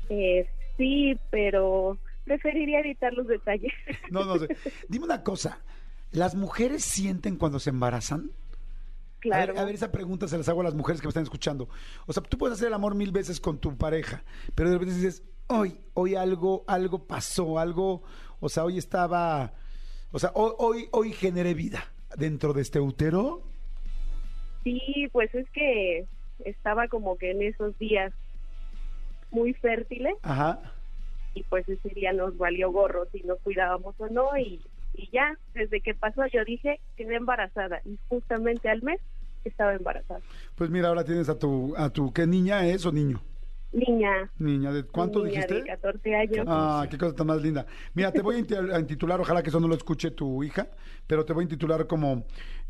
Eh, 0.09 0.49
sí, 0.77 1.17
pero 1.31 1.99
preferiría 2.29 2.81
evitar 2.81 3.13
los 3.15 3.27
detalles. 3.27 3.73
No, 4.11 4.25
no 4.25 4.39
sé. 4.39 4.57
Dime 4.89 5.05
una 5.05 5.23
cosa. 5.23 5.61
¿Las 6.13 6.35
mujeres 6.35 6.85
sienten 6.85 7.37
cuando 7.37 7.59
se 7.59 7.71
embarazan? 7.71 8.31
claro. 9.21 9.43
A 9.43 9.47
ver, 9.47 9.59
a 9.59 9.65
ver, 9.65 9.75
esa 9.75 9.91
pregunta 9.91 10.29
se 10.29 10.39
las 10.39 10.49
hago 10.49 10.61
a 10.61 10.65
las 10.65 10.75
mujeres 10.75 11.01
que 11.01 11.09
me 11.09 11.11
están 11.11 11.25
escuchando. 11.25 11.69
O 12.07 12.13
sea, 12.13 12.23
tú 12.23 12.39
puedes 12.39 12.57
hacer 12.57 12.69
el 12.69 12.75
amor 12.75 12.95
mil 12.95 13.11
veces 13.11 13.41
con 13.41 13.59
tu 13.59 13.77
pareja, 13.77 14.23
pero 14.55 14.71
de 14.71 14.77
repente 14.77 14.95
dices, 14.95 15.25
hoy, 15.49 15.81
hoy 15.95 16.15
algo, 16.15 16.65
algo 16.69 17.07
pasó, 17.07 17.59
algo, 17.59 18.03
o 18.39 18.49
sea, 18.49 18.65
hoy 18.65 18.79
estaba, 18.79 19.53
o 20.13 20.19
sea, 20.19 20.31
hoy, 20.35 20.53
hoy, 20.59 20.89
hoy 20.93 21.13
generé 21.13 21.55
vida 21.55 21.85
dentro 22.17 22.53
de 22.53 22.63
este 22.63 22.79
útero. 22.79 23.43
Sí, 24.63 25.09
pues 25.13 25.35
es 25.35 25.49
que 25.51 26.07
estaba 26.45 26.89
como 26.89 27.17
que 27.19 27.33
en 27.33 27.43
esos 27.43 27.77
días 27.79 28.13
muy 29.31 29.53
fértiles 29.55 30.15
Ajá. 30.23 30.61
Y 31.39 31.43
pues 31.45 31.69
ese 31.69 31.89
día 31.91 32.13
nos 32.13 32.37
valió 32.37 32.73
gorro 32.73 33.07
si 33.13 33.23
nos 33.23 33.39
cuidábamos 33.41 33.95
o 33.99 34.09
no 34.09 34.37
y, 34.37 34.61
y 34.95 35.11
ya, 35.11 35.39
desde 35.55 35.81
que 35.81 35.95
pasó 35.95 36.27
yo 36.27 36.45
dije 36.45 36.81
quedé 36.97 37.17
embarazada 37.17 37.81
y 37.85 37.97
justamente 38.09 38.69
al 38.69 38.83
mes 38.83 39.01
estaba 39.45 39.75
embarazada. 39.75 40.21
Pues 40.57 40.69
mira, 40.71 40.89
ahora 40.89 41.05
tienes 41.05 41.29
a 41.29 41.39
tu, 41.39 41.75
a 41.77 41.91
tu, 41.91 42.13
¿qué 42.13 42.27
niña 42.27 42.67
es 42.67 42.85
o 42.85 42.93
niño? 42.93 43.21
Niña. 43.73 44.31
Niña, 44.39 44.73
¿de 44.73 44.85
cuánto 44.85 45.19
niña 45.19 45.31
dijiste? 45.43 45.55
de 45.55 45.65
14 45.65 46.15
años. 46.17 46.45
Ah, 46.49 46.87
qué 46.91 46.97
cosa 46.97 47.15
tan 47.15 47.27
más 47.27 47.43
linda. 47.43 47.67
Mira, 47.95 48.13
te 48.13 48.23
voy 48.23 48.37
a 48.37 48.39
inti- 48.39 48.73
a 48.75 48.81
intitular, 48.81 49.21
ojalá 49.21 49.43
que 49.43 49.51
eso 49.51 49.61
no 49.61 49.69
lo 49.69 49.75
escuche 49.75 50.11
tu 50.11 50.43
hija, 50.43 50.69
pero 51.07 51.25
te 51.25 51.33
voy 51.35 51.43
a 51.43 51.45
intitular 51.45 51.87
como 51.87 52.25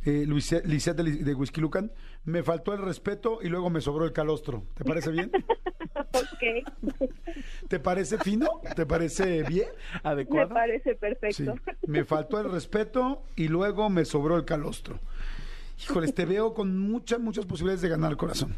eh, 0.05 0.25
Lisette 0.27 0.97
de, 0.97 1.03
de 1.25 1.35
Whisky 1.35 1.61
Lucan. 1.61 1.93
Me 2.25 2.43
faltó 2.43 2.75
el 2.75 2.83
respeto 2.83 3.39
y 3.43 3.49
luego 3.49 3.71
me 3.71 3.81
sobró 3.81 4.05
el 4.05 4.13
calostro. 4.13 4.65
¿Te 4.75 4.85
parece 4.85 5.11
bien? 5.13 5.31
ok, 6.13 7.09
¿Te 7.69 7.79
parece 7.79 8.19
fino? 8.19 8.49
¿Te 8.75 8.85
parece 8.85 9.45
bien? 9.45 9.69
me 10.03 10.11
¿Adecuado? 10.11 10.49
parece 10.55 10.91
Sí. 10.93 10.97
perfecto. 10.99 11.55
Me 11.87 12.05
faltó 12.05 12.41
el 12.41 12.51
respeto 12.51 13.23
y 13.37 13.47
luego 13.49 13.89
me 13.89 14.05
sobró 14.05 14.37
el 14.37 14.45
calostro. 14.45 14.99
Híjoles, 15.81 16.13
te 16.13 16.27
veo 16.27 16.55
con 16.55 16.77
muchas, 16.77 17.21
muchas 17.21 17.47
posibilidades 17.47 17.83
de 17.83 17.89
ganar 17.89 18.17
corazón. 18.17 18.57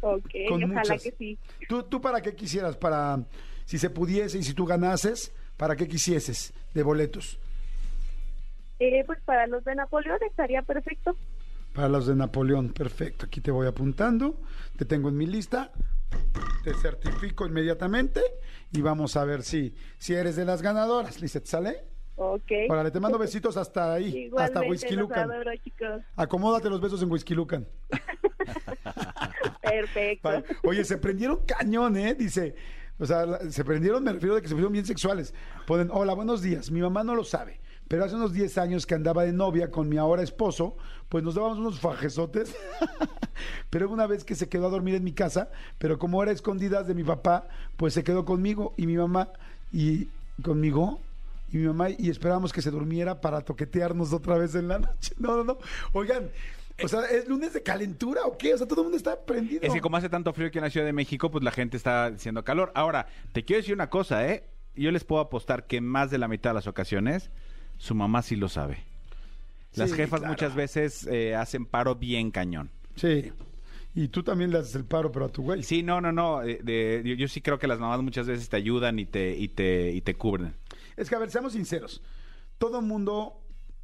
Ok, 0.00 0.30
Con 0.48 0.64
ojalá 0.64 0.80
muchas. 0.82 1.02
que 1.02 1.12
sí. 1.12 1.38
¿Tú, 1.68 1.82
¿Tú 1.84 2.00
para 2.00 2.20
qué 2.22 2.34
quisieras? 2.34 2.76
Para, 2.76 3.22
si 3.64 3.78
se 3.78 3.90
pudiese 3.90 4.38
y 4.38 4.42
si 4.42 4.54
tú 4.54 4.64
ganases, 4.66 5.32
¿para 5.56 5.76
qué 5.76 5.86
quisieses 5.86 6.52
de 6.74 6.82
boletos? 6.82 7.38
Eh, 8.78 9.04
pues 9.06 9.20
para 9.26 9.46
los 9.46 9.62
de 9.64 9.74
Napoleón 9.74 10.18
estaría 10.28 10.62
perfecto. 10.62 11.14
Para 11.74 11.88
los 11.88 12.06
de 12.06 12.16
Napoleón, 12.16 12.70
perfecto. 12.72 13.26
Aquí 13.26 13.40
te 13.40 13.50
voy 13.50 13.66
apuntando, 13.66 14.40
te 14.76 14.84
tengo 14.86 15.08
en 15.10 15.16
mi 15.18 15.26
lista, 15.26 15.70
te 16.64 16.72
certifico 16.74 17.46
inmediatamente 17.46 18.22
y 18.72 18.80
vamos 18.80 19.16
a 19.16 19.24
ver 19.24 19.42
si, 19.42 19.74
si 19.98 20.14
eres 20.14 20.34
de 20.36 20.44
las 20.46 20.62
ganadoras. 20.62 21.20
Lizeth, 21.20 21.44
¿sale? 21.46 21.84
Ok. 22.16 22.50
Órale, 22.68 22.90
te 22.90 23.00
mando 23.00 23.18
besitos 23.18 23.56
hasta 23.56 23.92
ahí, 23.94 24.08
Igualmente, 24.26 24.58
hasta 24.58 24.68
Whisky 24.68 24.94
los 24.94 25.02
Lucan. 25.02 25.30
adoro, 25.30 25.50
chicos. 25.62 26.02
Acomódate 26.16 26.68
los 26.68 26.80
besos 26.80 27.02
en 27.02 27.10
Whisky 27.10 27.34
Lucan. 27.34 27.66
Perfecto. 29.70 30.42
Oye, 30.64 30.84
se 30.84 30.98
prendieron 30.98 31.40
cañón, 31.46 31.96
¿eh? 31.96 32.14
Dice, 32.14 32.54
o 32.98 33.06
sea, 33.06 33.50
se 33.50 33.64
prendieron, 33.64 34.04
me 34.04 34.12
refiero 34.12 34.34
de 34.34 34.42
que 34.42 34.48
se 34.48 34.54
pusieron 34.54 34.72
bien 34.72 34.84
sexuales. 34.84 35.32
Ponen, 35.66 35.88
hola, 35.92 36.12
buenos 36.14 36.42
días. 36.42 36.70
Mi 36.70 36.80
mamá 36.80 37.02
no 37.04 37.14
lo 37.14 37.24
sabe, 37.24 37.60
pero 37.88 38.04
hace 38.04 38.14
unos 38.14 38.32
10 38.32 38.58
años 38.58 38.86
que 38.86 38.94
andaba 38.94 39.24
de 39.24 39.32
novia 39.32 39.70
con 39.70 39.88
mi 39.88 39.96
ahora 39.96 40.22
esposo, 40.22 40.76
pues 41.08 41.24
nos 41.24 41.34
dábamos 41.34 41.58
unos 41.58 41.80
fajesotes. 41.80 42.54
pero 43.70 43.88
una 43.88 44.06
vez 44.06 44.24
que 44.24 44.34
se 44.34 44.48
quedó 44.48 44.66
a 44.66 44.70
dormir 44.70 44.94
en 44.94 45.04
mi 45.04 45.12
casa, 45.12 45.50
pero 45.78 45.98
como 45.98 46.22
era 46.22 46.32
escondidas 46.32 46.86
de 46.86 46.94
mi 46.94 47.04
papá, 47.04 47.48
pues 47.76 47.94
se 47.94 48.04
quedó 48.04 48.24
conmigo 48.24 48.74
y 48.76 48.86
mi 48.86 48.96
mamá 48.96 49.30
y 49.72 50.08
conmigo 50.42 51.00
y 51.52 51.58
mi 51.58 51.66
mamá 51.66 51.88
y 51.90 52.10
esperábamos 52.10 52.52
que 52.52 52.62
se 52.62 52.70
durmiera 52.70 53.20
para 53.20 53.40
toquetearnos 53.40 54.12
otra 54.12 54.36
vez 54.38 54.54
en 54.54 54.68
la 54.68 54.78
noche. 54.80 55.14
No, 55.18 55.36
no, 55.36 55.44
no. 55.44 55.58
Oigan, 55.92 56.28
o 56.82 56.88
sea, 56.88 57.00
¿es 57.04 57.28
lunes 57.28 57.52
de 57.52 57.62
calentura 57.62 58.22
o 58.24 58.36
qué? 58.36 58.54
O 58.54 58.58
sea, 58.58 58.66
todo 58.66 58.80
el 58.80 58.84
mundo 58.84 58.96
está 58.96 59.18
prendido. 59.24 59.60
Es 59.62 59.72
que 59.72 59.80
como 59.80 59.96
hace 59.96 60.08
tanto 60.08 60.32
frío 60.32 60.48
aquí 60.48 60.58
en 60.58 60.64
la 60.64 60.70
Ciudad 60.70 60.86
de 60.86 60.92
México, 60.92 61.30
pues 61.30 61.42
la 61.44 61.50
gente 61.50 61.76
está 61.76 62.10
diciendo 62.10 62.44
calor. 62.44 62.72
Ahora, 62.74 63.06
te 63.32 63.44
quiero 63.44 63.60
decir 63.60 63.74
una 63.74 63.90
cosa, 63.90 64.26
¿eh? 64.28 64.44
Yo 64.74 64.90
les 64.92 65.04
puedo 65.04 65.20
apostar 65.20 65.66
que 65.66 65.80
más 65.80 66.10
de 66.10 66.18
la 66.18 66.28
mitad 66.28 66.50
de 66.50 66.54
las 66.54 66.66
ocasiones, 66.66 67.30
su 67.76 67.94
mamá 67.94 68.22
sí 68.22 68.36
lo 68.36 68.48
sabe. 68.48 68.84
Las 69.74 69.90
Sí, 69.90 69.96
jefas 69.96 70.20
claro. 70.20 70.32
muchas 70.32 70.54
veces 70.54 71.06
eh, 71.06 71.34
hacen 71.34 71.66
paro 71.66 71.94
bien 71.96 72.30
cañón. 72.30 72.70
Sí. 72.96 73.32
Y 73.94 74.08
tú 74.08 74.22
también 74.22 74.50
le 74.52 74.58
haces 74.58 74.74
el 74.76 74.84
paro, 74.84 75.10
pero 75.10 75.26
a 75.26 75.28
tu 75.28 75.42
güey. 75.42 75.62
Sí, 75.64 75.82
no, 75.82 76.00
no, 76.00 76.12
no. 76.12 76.42
eh, 76.42 76.60
de- 76.62 77.02
yo, 77.04 77.14
yo 77.14 77.28
sí 77.28 77.40
creo 77.40 77.58
que 77.58 77.66
las 77.66 77.78
mamás 77.80 78.00
muchas 78.02 78.26
veces 78.26 78.48
te 78.48 78.56
ayudan 78.56 78.98
y 79.00 79.06
te, 79.06 79.36
y 79.36 79.48
te, 79.48 79.90
y 79.90 80.00
te 80.00 80.14
cubren. 80.14 80.54
Es 80.96 81.08
que, 81.08 81.16
a 81.16 81.18
ver, 81.18 81.30
seamos 81.30 81.52
sinceros. 81.54 82.00
Todo 82.58 82.78
el 82.80 82.86
mundo, 82.86 83.39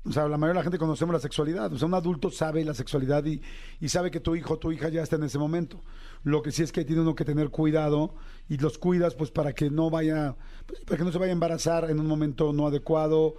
o 0.08 0.12
sea, 0.12 0.28
la 0.28 0.36
mayoría 0.36 0.54
de 0.54 0.58
la 0.60 0.62
gente 0.62 0.78
conocemos 0.78 1.12
la 1.12 1.20
sexualidad. 1.20 1.72
O 1.72 1.78
sea, 1.78 1.88
un 1.88 1.94
adulto 1.94 2.30
sabe 2.30 2.64
la 2.64 2.74
sexualidad 2.74 3.24
y, 3.24 3.40
y 3.80 3.88
sabe 3.88 4.10
que 4.10 4.20
tu 4.20 4.36
hijo 4.36 4.54
o 4.54 4.58
tu 4.58 4.70
hija 4.70 4.88
ya 4.88 5.02
está 5.02 5.16
en 5.16 5.24
ese 5.24 5.38
momento. 5.38 5.80
Lo 6.22 6.42
que 6.42 6.52
sí 6.52 6.62
es 6.62 6.72
que 6.72 6.84
tiene 6.84 7.02
uno 7.02 7.14
que 7.14 7.24
tener 7.24 7.50
cuidado 7.50 8.14
y 8.48 8.58
los 8.58 8.78
cuidas, 8.78 9.14
pues, 9.14 9.30
para 9.30 9.52
que 9.52 9.70
no 9.70 9.90
vaya, 9.90 10.36
pues, 10.66 10.80
para 10.80 10.98
que 10.98 11.04
no 11.04 11.12
se 11.12 11.18
vaya 11.18 11.30
a 11.30 11.32
embarazar 11.32 11.90
en 11.90 11.98
un 11.98 12.06
momento 12.06 12.52
no 12.52 12.66
adecuado, 12.66 13.34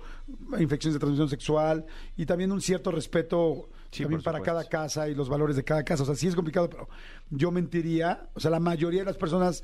infecciones 0.60 0.96
de 0.96 1.00
transmisión 1.00 1.30
sexual 1.30 1.86
y 2.18 2.26
también 2.26 2.52
un 2.52 2.62
cierto 2.62 2.92
respeto 2.92 3.70
Sí, 3.92 4.04
también 4.04 4.22
para 4.22 4.42
cada 4.42 4.66
casa 4.66 5.08
y 5.08 5.16
los 5.16 5.30
valores 5.30 5.56
de 5.56 5.64
cada 5.64 5.84
casa. 5.84 6.04
O 6.04 6.06
sea, 6.06 6.16
sí 6.16 6.28
es 6.28 6.36
complicado, 6.36 6.70
pero 6.70 6.90
yo 7.30 7.52
mentiría. 7.52 8.30
O 8.34 8.40
sea, 8.40 8.52
la 8.52 8.60
mayoría 8.60 9.00
de 9.02 9.06
las 9.06 9.18
personas 9.18 9.64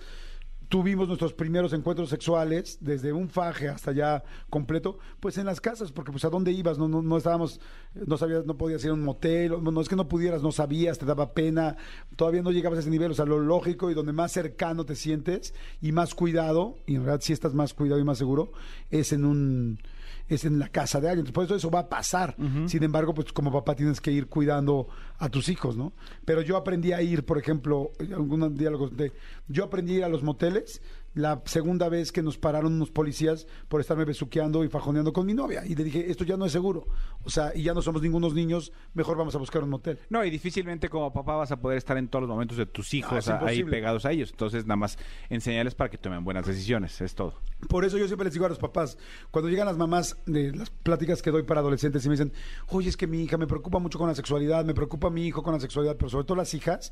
tuvimos 0.70 1.08
nuestros 1.08 1.34
primeros 1.34 1.74
encuentros 1.74 2.10
sexuales, 2.10 2.78
desde 2.82 3.14
un 3.14 3.30
faje 3.30 3.70
hasta 3.70 3.92
ya 3.92 4.24
completo, 4.50 5.00
pues 5.20 5.38
en 5.38 5.46
las 5.46 5.62
casas, 5.62 5.92
porque 5.92 6.12
pues 6.12 6.26
a 6.26 6.30
dónde 6.30 6.52
ibas, 6.52 6.78
no, 6.78 6.88
no, 6.88 7.02
no 7.02 7.18
estábamos, 7.18 7.60
no 7.94 8.18
sabías, 8.18 8.46
no 8.46 8.58
podías 8.58 8.84
ir 8.84 8.92
a 8.92 8.94
un 8.94 9.04
motel, 9.04 9.54
no, 9.62 9.82
es 9.82 9.90
que 9.90 9.96
no 9.96 10.08
pudieras, 10.08 10.42
no 10.42 10.52
sabías, 10.52 11.00
te 11.00 11.06
daba 11.06 11.34
pena, 11.34 11.78
todavía 12.16 12.42
no 12.42 12.52
llegabas 12.52 12.78
a 12.78 12.82
ese 12.82 12.90
nivel, 12.90 13.12
o 13.12 13.16
sea, 13.16 13.26
lo 13.26 13.40
lógico 13.40 13.92
y 13.92 13.94
donde 13.94 14.14
más 14.14 14.32
cercano 14.32 14.86
te 14.86 14.96
sientes 14.96 15.54
y 15.82 15.92
más 15.92 16.16
cuidado, 16.16 16.76
y 16.86 16.96
en 16.96 17.04
realidad 17.04 17.22
sí 17.24 17.34
estás 17.34 17.54
más 17.54 17.74
cuidado 17.74 18.00
y 18.00 18.04
más 18.04 18.18
seguro, 18.18 18.52
es 18.90 19.14
en 19.14 19.26
un 19.26 19.80
es 20.28 20.46
en 20.46 20.60
la 20.60 20.70
casa 20.70 21.00
de 21.02 21.10
alguien. 21.10 21.32
Por 21.34 21.46
eso 21.46 21.56
eso 21.56 21.70
va 21.70 21.80
a 21.80 21.90
pasar. 21.90 22.36
Sin 22.68 22.84
embargo, 22.84 23.14
pues 23.14 23.32
como 23.34 23.52
papá 23.52 23.76
tienes 23.76 24.02
que 24.02 24.12
ir 24.12 24.28
cuidando 24.28 24.88
a 25.18 25.30
tus 25.30 25.50
hijos, 25.50 25.76
¿no? 25.76 25.94
Pero 26.26 26.42
yo 26.42 26.58
aprendí 26.58 26.92
a 26.92 27.02
ir, 27.02 27.26
por 27.26 27.38
ejemplo, 27.38 27.92
algún 28.00 28.56
día 28.56 28.70
lo 28.70 28.80
conté, 28.80 29.12
yo 29.48 29.66
aprendí 29.66 29.96
a 29.96 29.98
ir 29.98 30.04
a 30.04 30.10
los 30.10 30.24
moteles 30.24 30.82
la 31.16 31.42
segunda 31.46 31.90
vez 31.90 32.12
que 32.12 32.24
nos 32.24 32.38
pararon 32.38 32.74
unos 32.74 32.90
policías 32.90 33.46
por 33.68 33.80
estarme 33.82 34.04
besuqueando 34.06 34.64
y 34.64 34.70
fajoneando 34.70 35.14
con 35.14 35.26
mi 35.28 35.34
novia. 35.34 35.64
Y 35.66 35.76
le 35.76 35.84
dije, 35.84 36.10
esto 36.10 36.24
ya 36.24 36.38
no 36.38 36.46
es 36.46 36.52
seguro. 36.52 36.88
O 37.24 37.30
sea, 37.30 37.52
y 37.56 37.62
ya 37.64 37.74
no 37.74 37.82
somos 37.84 38.02
ningunos 38.02 38.34
niños, 38.34 38.72
mejor 38.96 39.16
vamos 39.18 39.36
a 39.36 39.38
buscar 39.38 39.64
un 39.64 39.70
motel. 39.70 40.00
No, 40.10 40.26
y 40.26 40.30
difícilmente 40.32 40.90
como 40.90 41.14
papá 41.14 41.36
vas 41.36 41.52
a 41.52 41.58
poder 41.60 41.78
estar 41.78 41.98
en 41.98 42.08
todos 42.08 42.24
los 42.24 42.30
momentos 42.30 42.58
de 42.58 42.66
tus 42.66 42.94
hijos 42.94 43.18
es 43.20 43.28
a- 43.28 43.46
ahí 43.46 43.64
pegados 43.64 44.06
a 44.06 44.12
ellos. 44.12 44.32
Entonces, 44.32 44.66
nada 44.66 44.76
más 44.78 44.98
enseñarles 45.30 45.76
para 45.76 45.90
que 45.90 45.98
tomen 45.98 46.24
buenas 46.24 46.46
decisiones. 46.46 47.00
Es 47.02 47.14
todo. 47.16 47.36
Por 47.70 47.86
eso 47.86 47.98
yo 47.98 48.08
siempre 48.08 48.26
les 48.26 48.34
digo 48.34 48.46
a 48.46 48.50
los 48.50 48.58
papás, 48.60 48.98
cuando 49.32 49.50
llegan 49.50 49.68
las 49.68 49.78
mamás 49.78 50.18
de 50.26 50.52
las 50.52 50.70
pláticas 50.70 51.22
que 51.22 51.32
doy 51.32 51.44
para 51.44 51.60
adolescentes 51.62 52.04
y 52.06 52.10
me 52.10 52.14
dicen, 52.14 52.34
oye, 52.70 52.90
es 52.90 52.98
que 52.98 53.08
mi 53.08 53.22
hija 53.24 53.38
me 53.38 53.48
preocupa 53.48 53.80
mucho 53.80 54.00
con 54.00 54.08
la 54.08 54.16
sexualidad, 54.16 54.66
me 54.66 54.74
preocupa 54.74 55.10
mi 55.10 55.26
hijo 55.28 55.44
con 55.44 55.54
la 55.54 55.60
sexualidad, 55.60 55.96
pero 55.98 56.10
sobre 56.10 56.26
todo 56.26 56.38
las 56.38 56.54
hijas, 56.54 56.92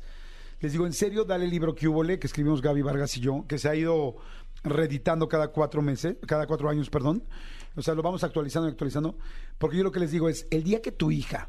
les 0.60 0.72
digo, 0.72 0.86
en 0.86 0.92
serio, 0.92 1.24
dale 1.24 1.44
el 1.44 1.50
libro 1.50 1.74
que 1.74 1.88
hubo, 1.88 2.02
que 2.04 2.26
escribimos 2.26 2.62
Gaby 2.62 2.82
Vargas 2.82 3.16
y 3.16 3.20
yo, 3.20 3.44
que 3.48 3.58
se 3.58 3.68
ha 3.68 3.74
ido 3.74 4.16
reeditando 4.62 5.28
cada 5.28 5.48
cuatro 5.48 5.82
meses, 5.82 6.16
cada 6.26 6.46
cuatro 6.46 6.68
años, 6.68 6.90
perdón. 6.90 7.24
O 7.74 7.82
sea, 7.82 7.94
lo 7.94 8.02
vamos 8.02 8.22
actualizando 8.22 8.68
y 8.68 8.72
actualizando, 8.72 9.16
porque 9.58 9.78
yo 9.78 9.82
lo 9.82 9.92
que 9.92 10.00
les 10.00 10.10
digo 10.10 10.28
es, 10.28 10.46
el 10.50 10.62
día 10.62 10.82
que 10.82 10.92
tu 10.92 11.10
hija 11.10 11.48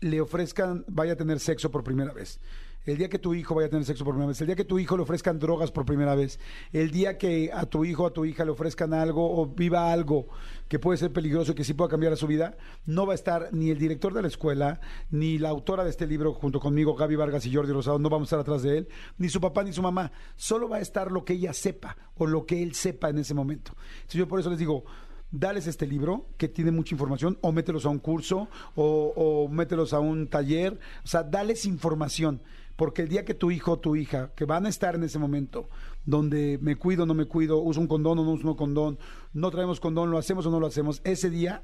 le 0.00 0.20
ofrezcan, 0.20 0.84
vaya 0.88 1.14
a 1.14 1.16
tener 1.16 1.40
sexo 1.40 1.70
por 1.70 1.82
primera 1.82 2.12
vez. 2.12 2.40
El 2.86 2.98
día 2.98 3.08
que 3.08 3.18
tu 3.18 3.32
hijo 3.32 3.54
vaya 3.54 3.68
a 3.68 3.70
tener 3.70 3.86
sexo 3.86 4.04
por 4.04 4.12
primera 4.12 4.28
vez, 4.28 4.40
el 4.42 4.46
día 4.46 4.56
que 4.56 4.64
tu 4.64 4.78
hijo 4.78 4.96
le 4.96 5.04
ofrezcan 5.04 5.38
drogas 5.38 5.70
por 5.70 5.86
primera 5.86 6.14
vez, 6.14 6.38
el 6.72 6.90
día 6.90 7.16
que 7.16 7.50
a 7.52 7.64
tu 7.64 7.86
hijo 7.86 8.04
o 8.04 8.06
a 8.06 8.12
tu 8.12 8.26
hija 8.26 8.44
le 8.44 8.50
ofrezcan 8.50 8.92
algo 8.92 9.40
o 9.40 9.46
viva 9.46 9.90
algo 9.90 10.28
que 10.68 10.78
puede 10.78 10.98
ser 10.98 11.10
peligroso 11.10 11.52
y 11.52 11.54
que 11.54 11.64
sí 11.64 11.72
pueda 11.72 11.88
cambiar 11.88 12.12
a 12.12 12.16
su 12.16 12.26
vida, 12.26 12.58
no 12.84 13.06
va 13.06 13.12
a 13.12 13.14
estar 13.14 13.48
ni 13.52 13.70
el 13.70 13.78
director 13.78 14.12
de 14.12 14.20
la 14.20 14.28
escuela, 14.28 14.80
ni 15.10 15.38
la 15.38 15.48
autora 15.48 15.82
de 15.82 15.90
este 15.90 16.06
libro 16.06 16.34
junto 16.34 16.60
conmigo, 16.60 16.94
Gaby 16.94 17.16
Vargas 17.16 17.46
y 17.46 17.54
Jordi 17.54 17.72
Rosado, 17.72 17.98
no 17.98 18.10
vamos 18.10 18.26
a 18.26 18.28
estar 18.36 18.40
atrás 18.40 18.62
de 18.62 18.78
él, 18.78 18.88
ni 19.16 19.30
su 19.30 19.40
papá 19.40 19.64
ni 19.64 19.72
su 19.72 19.80
mamá. 19.80 20.12
Solo 20.36 20.68
va 20.68 20.76
a 20.76 20.80
estar 20.80 21.10
lo 21.10 21.24
que 21.24 21.32
ella 21.32 21.54
sepa 21.54 21.96
o 22.16 22.26
lo 22.26 22.44
que 22.44 22.62
él 22.62 22.74
sepa 22.74 23.08
en 23.08 23.16
ese 23.18 23.32
momento. 23.32 23.72
Entonces 23.96 24.18
yo 24.18 24.28
por 24.28 24.40
eso 24.40 24.50
les 24.50 24.58
digo, 24.58 24.84
dales 25.30 25.66
este 25.66 25.86
libro 25.86 26.26
que 26.36 26.48
tiene 26.48 26.70
mucha 26.70 26.94
información 26.94 27.38
o 27.40 27.50
mételos 27.50 27.86
a 27.86 27.88
un 27.88 27.98
curso 27.98 28.48
o, 28.74 29.12
o 29.16 29.48
mételos 29.48 29.92
a 29.92 30.00
un 30.00 30.28
taller, 30.28 30.78
o 31.02 31.06
sea, 31.06 31.22
dales 31.22 31.66
información, 31.66 32.40
porque 32.76 33.02
el 33.02 33.08
día 33.08 33.24
que 33.24 33.34
tu 33.34 33.50
hijo 33.50 33.72
o 33.72 33.78
tu 33.78 33.96
hija, 33.96 34.32
que 34.34 34.44
van 34.44 34.66
a 34.66 34.68
estar 34.68 34.94
en 34.94 35.04
ese 35.04 35.18
momento, 35.18 35.68
donde 36.04 36.58
me 36.60 36.76
cuido, 36.76 37.06
no 37.06 37.14
me 37.14 37.26
cuido, 37.26 37.58
uso 37.58 37.80
un 37.80 37.86
condón 37.86 38.18
o 38.18 38.24
no 38.24 38.32
uso 38.32 38.48
un 38.48 38.56
condón, 38.56 38.98
no 39.32 39.50
traemos 39.50 39.80
condón, 39.80 40.10
lo 40.10 40.18
hacemos 40.18 40.46
o 40.46 40.50
no 40.50 40.60
lo 40.60 40.66
hacemos, 40.66 41.00
ese 41.04 41.30
día 41.30 41.62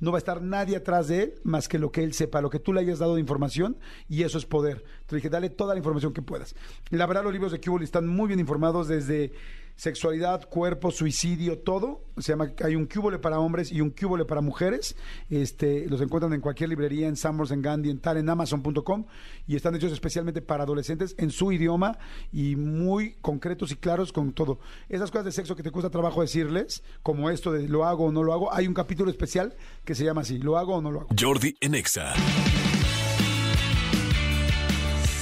no 0.00 0.12
va 0.12 0.18
a 0.18 0.20
estar 0.20 0.42
nadie 0.42 0.76
atrás 0.76 1.08
de 1.08 1.22
él 1.22 1.34
más 1.44 1.68
que 1.68 1.78
lo 1.78 1.92
que 1.92 2.02
él 2.02 2.14
sepa, 2.14 2.40
lo 2.40 2.50
que 2.50 2.58
tú 2.58 2.72
le 2.72 2.80
hayas 2.80 2.98
dado 2.98 3.14
de 3.14 3.20
información 3.20 3.76
y 4.08 4.22
eso 4.22 4.38
es 4.38 4.46
poder. 4.46 4.82
Te 5.06 5.16
dije, 5.16 5.28
dale 5.28 5.50
toda 5.50 5.74
la 5.74 5.78
información 5.78 6.12
que 6.12 6.22
puedas. 6.22 6.54
La 6.88 7.06
verdad, 7.06 7.22
los 7.22 7.32
libros 7.32 7.52
de 7.52 7.60
Cubo 7.60 7.80
están 7.80 8.08
muy 8.08 8.28
bien 8.28 8.40
informados 8.40 8.88
desde 8.88 9.32
sexualidad, 9.80 10.46
cuerpo, 10.46 10.90
suicidio, 10.90 11.60
todo. 11.60 12.04
Se 12.18 12.32
llama, 12.32 12.52
hay 12.62 12.76
un 12.76 12.84
cúbole 12.84 13.18
para 13.18 13.40
hombres 13.40 13.72
y 13.72 13.80
un 13.80 13.88
cúbole 13.88 14.26
para 14.26 14.42
mujeres. 14.42 14.94
Este, 15.30 15.86
los 15.88 16.02
encuentran 16.02 16.34
en 16.34 16.42
cualquier 16.42 16.68
librería, 16.68 17.08
en 17.08 17.16
Summers, 17.16 17.50
en 17.50 17.62
Gandhi, 17.62 17.88
en 17.88 17.98
tal, 17.98 18.18
en 18.18 18.28
Amazon.com 18.28 19.06
y 19.46 19.56
están 19.56 19.74
hechos 19.74 19.90
especialmente 19.90 20.42
para 20.42 20.64
adolescentes 20.64 21.14
en 21.16 21.30
su 21.30 21.50
idioma 21.50 21.98
y 22.30 22.56
muy 22.56 23.14
concretos 23.22 23.72
y 23.72 23.76
claros 23.76 24.12
con 24.12 24.34
todo. 24.34 24.60
Esas 24.90 25.10
cosas 25.10 25.24
de 25.24 25.32
sexo 25.32 25.56
que 25.56 25.62
te 25.62 25.70
cuesta 25.70 25.88
trabajo 25.88 26.20
decirles, 26.20 26.82
como 27.02 27.30
esto 27.30 27.50
de 27.50 27.66
lo 27.66 27.86
hago 27.86 28.04
o 28.04 28.12
no 28.12 28.22
lo 28.22 28.34
hago, 28.34 28.52
hay 28.52 28.68
un 28.68 28.74
capítulo 28.74 29.10
especial 29.10 29.56
que 29.86 29.94
se 29.94 30.04
llama 30.04 30.20
así, 30.20 30.36
lo 30.36 30.58
hago 30.58 30.74
o 30.74 30.82
no 30.82 30.90
lo 30.90 31.00
hago. 31.00 31.08
Jordi 31.18 31.56
en 31.58 31.74
Exa. 31.74 32.12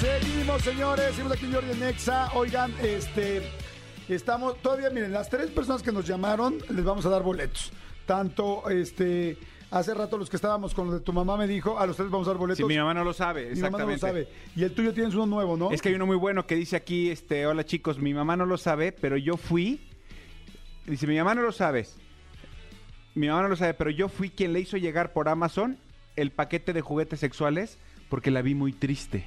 Seguimos, 0.01 0.63
señores, 0.63 1.11
seguimos 1.11 1.33
aquí 1.33 1.45
en 1.47 1.53
Jordi 1.53 1.71
en 1.71 1.83
Exa. 1.85 2.33
Oigan, 2.35 2.73
este, 2.83 3.43
estamos, 4.15 4.61
todavía, 4.63 4.91
miren, 4.91 5.13
las 5.13 5.29
tres 5.29 5.51
personas 5.51 5.83
que 5.83 5.93
nos 5.93 6.07
llamaron, 6.07 6.59
les 6.71 6.85
vamos 6.85 7.05
a 7.07 7.11
dar 7.11 7.23
boletos. 7.23 7.73
Tanto, 8.07 8.69
este, 8.71 9.37
hace 9.71 9.93
rato 9.95 10.17
los 10.17 10.31
que 10.31 10.37
estábamos 10.37 10.73
con 10.75 10.91
de 10.91 11.01
tu 11.01 11.13
mamá 11.13 11.37
me 11.37 11.47
dijo, 11.47 11.79
a 11.79 11.87
los 11.87 11.97
tres 11.97 12.11
vamos 12.11 12.27
a 12.27 12.31
dar 12.31 12.39
boletos. 12.39 12.59
Si 12.59 12.65
mi 12.65 12.79
mamá 12.79 12.95
no 12.95 13.05
lo 13.05 13.13
sabe, 13.13 13.51
Mi 13.55 13.61
mamá 13.61 13.79
no 13.79 13.87
lo 13.87 13.93
exactamente. 13.93 14.31
sabe. 14.31 14.51
Y 14.57 14.65
el 14.65 14.73
tuyo 14.73 14.95
tienes 14.95 15.15
uno 15.15 15.27
nuevo, 15.27 15.57
¿no? 15.57 15.71
Es 15.73 15.83
que 15.83 15.91
hay 15.91 15.95
uno 15.95 16.07
muy 16.07 16.17
bueno 16.17 16.47
que 16.47 16.55
dice 16.55 16.77
aquí, 16.77 17.11
este, 17.11 17.47
hola 17.47 17.65
chicos, 17.65 17.99
mi 17.99 18.15
mamá 18.15 18.37
no 18.37 18.47
lo 18.47 18.57
sabe, 18.57 18.93
pero 18.93 19.17
yo 19.17 19.37
fui. 19.37 19.81
Dice, 20.87 21.07
mi 21.07 21.19
mamá 21.19 21.35
no 21.35 21.43
lo 21.43 21.53
sabe. 21.53 21.87
Mi 23.15 23.29
mamá 23.29 23.43
no 23.43 23.49
lo 23.49 23.57
sabe, 23.57 23.75
pero 23.75 23.91
yo 23.91 24.09
fui 24.09 24.31
quien 24.31 24.53
le 24.53 24.61
hizo 24.61 24.77
llegar 24.77 25.13
por 25.13 25.29
Amazon 25.29 25.79
el 26.17 26.31
paquete 26.31 26.73
de 26.73 26.81
juguetes 26.81 27.21
sexuales 27.21 27.79
porque 28.09 28.31
la 28.31 28.43
vi 28.43 28.55
muy 28.55 28.73
triste. 28.73 29.25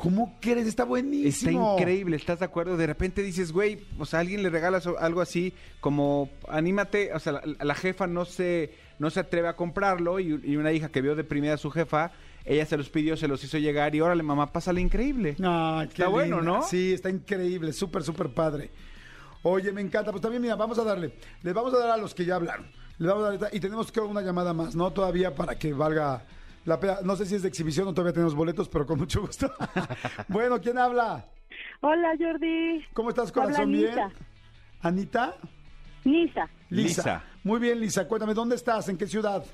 ¿Cómo 0.00 0.38
crees? 0.40 0.66
Está 0.66 0.68
Está 0.70 0.84
buenísimo. 0.84 1.76
increíble, 1.78 2.16
¿estás 2.16 2.38
de 2.38 2.46
acuerdo? 2.46 2.76
De 2.76 2.86
repente 2.86 3.22
dices, 3.22 3.52
güey, 3.52 3.80
o 3.98 4.06
sea, 4.06 4.20
alguien 4.20 4.42
le 4.42 4.48
regala 4.48 4.80
algo 4.98 5.20
así, 5.20 5.52
como, 5.80 6.30
anímate, 6.48 7.12
o 7.12 7.18
sea, 7.18 7.32
la, 7.32 7.42
la 7.62 7.74
jefa 7.74 8.06
no 8.06 8.24
se, 8.24 8.72
no 8.98 9.10
se 9.10 9.20
atreve 9.20 9.48
a 9.48 9.56
comprarlo 9.56 10.18
y, 10.18 10.40
y 10.42 10.56
una 10.56 10.72
hija 10.72 10.88
que 10.88 11.02
vio 11.02 11.14
deprimida 11.14 11.54
a 11.54 11.58
su 11.58 11.70
jefa, 11.70 12.12
ella 12.46 12.64
se 12.64 12.78
los 12.78 12.88
pidió, 12.88 13.16
se 13.16 13.28
los 13.28 13.44
hizo 13.44 13.58
llegar 13.58 13.94
y 13.94 14.00
órale, 14.00 14.22
mamá, 14.22 14.50
pásale 14.52 14.80
increíble. 14.80 15.36
Ay, 15.42 15.88
qué 15.88 15.92
Está 15.92 16.08
bueno. 16.08 16.40
¿no? 16.40 16.62
Sí, 16.62 16.94
está 16.94 17.10
increíble, 17.10 17.72
súper, 17.74 18.02
súper 18.02 18.30
padre. 18.32 18.70
Oye, 19.42 19.72
me 19.72 19.80
encanta. 19.80 20.10
Pues 20.10 20.22
también, 20.22 20.42
mira, 20.42 20.56
vamos 20.56 20.78
a 20.78 20.84
darle. 20.84 21.12
Les 21.42 21.54
vamos 21.54 21.72
a 21.74 21.78
dar 21.78 21.90
a 21.90 21.96
los 21.96 22.14
que 22.14 22.24
ya 22.24 22.36
hablaron. 22.36 22.66
Les 22.98 23.08
vamos 23.08 23.24
a 23.24 23.36
dar, 23.36 23.54
y 23.54 23.60
tenemos 23.60 23.90
que 23.90 24.00
una 24.00 24.20
llamada 24.22 24.52
más, 24.52 24.74
¿no? 24.74 24.90
Todavía 24.92 25.34
para 25.34 25.58
que 25.58 25.72
valga 25.72 26.24
la. 26.64 26.78
No 27.04 27.16
sé 27.16 27.26
si 27.26 27.34
es 27.34 27.42
de 27.42 27.48
exhibición 27.48 27.88
o 27.88 27.94
todavía 27.94 28.12
tenemos 28.12 28.34
boletos, 28.34 28.68
pero 28.68 28.86
con 28.86 28.98
mucho 28.98 29.20
gusto. 29.22 29.50
bueno, 30.28 30.60
¿quién 30.60 30.78
habla? 30.78 31.26
Hola, 31.80 32.10
Jordi. 32.18 32.84
¿Cómo 32.92 33.08
estás, 33.10 33.30
Habla 33.30 33.42
corazón? 33.42 33.72
¿Bien? 33.72 33.94
¿Anita? 34.82 35.34
Nisa. 36.04 36.48
Lisa. 36.70 37.24
Muy 37.44 37.58
bien, 37.60 37.80
Lisa. 37.80 38.06
Cuéntame, 38.08 38.34
¿dónde 38.34 38.56
estás? 38.56 38.88
¿En 38.88 38.96
qué 38.96 39.06
ciudad? 39.06 39.44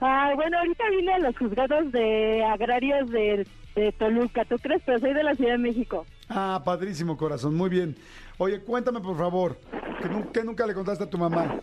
Ah, 0.00 0.30
bueno, 0.34 0.58
ahorita 0.58 0.84
vine 0.90 1.12
a 1.14 1.18
los 1.18 1.36
juzgados 1.36 1.92
de 1.92 2.44
agrarios 2.44 3.10
de, 3.10 3.46
de 3.74 3.92
Toluca. 3.92 4.44
¿Tú 4.44 4.56
crees? 4.58 4.82
Pero 4.86 4.98
soy 5.00 5.12
de 5.12 5.22
la 5.24 5.34
Ciudad 5.34 5.52
de 5.52 5.58
México. 5.58 6.06
Ah, 6.28 6.62
padrísimo, 6.64 7.16
corazón. 7.16 7.54
Muy 7.54 7.68
bien. 7.68 7.96
Oye, 8.38 8.60
cuéntame, 8.60 9.00
por 9.00 9.16
favor, 9.18 9.58
que 10.00 10.08
nu- 10.08 10.30
¿qué 10.32 10.44
nunca 10.44 10.66
le 10.66 10.74
contaste 10.74 11.04
a 11.04 11.10
tu 11.10 11.18
mamá? 11.18 11.60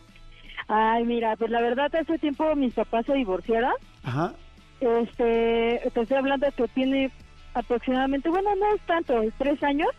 Ay, 0.67 1.03
mira, 1.05 1.35
pues 1.37 1.49
la 1.49 1.61
verdad, 1.61 1.89
hace 1.95 2.19
tiempo 2.19 2.55
mis 2.55 2.73
papás 2.73 3.05
se 3.05 3.13
divorciaron. 3.13 3.73
Ajá. 4.03 4.33
Este, 4.81 5.81
te 5.93 6.01
estoy 6.01 6.17
hablando 6.17 6.47
que 6.55 6.67
tiene 6.69 7.11
aproximadamente, 7.53 8.29
bueno, 8.29 8.49
no 8.55 8.75
es 8.75 8.81
tanto, 8.85 9.21
es 9.21 9.33
tres 9.37 9.61
años. 9.63 9.89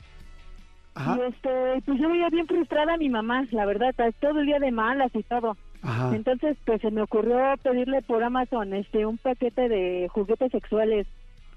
Ajá. 0.95 1.19
Y 1.19 1.29
este, 1.31 1.83
pues 1.87 2.01
yo 2.01 2.09
veía 2.09 2.29
bien 2.31 2.47
frustrada 2.47 2.95
a 2.95 2.99
mi 2.99 3.09
mamá, 3.09 3.45
la 3.53 3.65
verdad, 3.67 3.95
todo 4.21 4.41
el 4.41 4.47
día 4.47 4.59
de 4.59 4.71
malas 4.73 5.11
y 5.15 5.23
todo. 5.23 5.57
Ajá. 5.83 6.15
Entonces, 6.15 6.57
pues 6.67 6.81
se 6.81 6.91
me 6.91 7.03
ocurrió 7.03 7.39
pedirle 7.63 8.03
por 8.03 8.23
Amazon 8.23 8.75
este 8.75 9.07
un 9.07 9.19
paquete 9.19 9.69
de 9.69 10.09
juguetes 10.13 10.51
sexuales. 10.53 11.07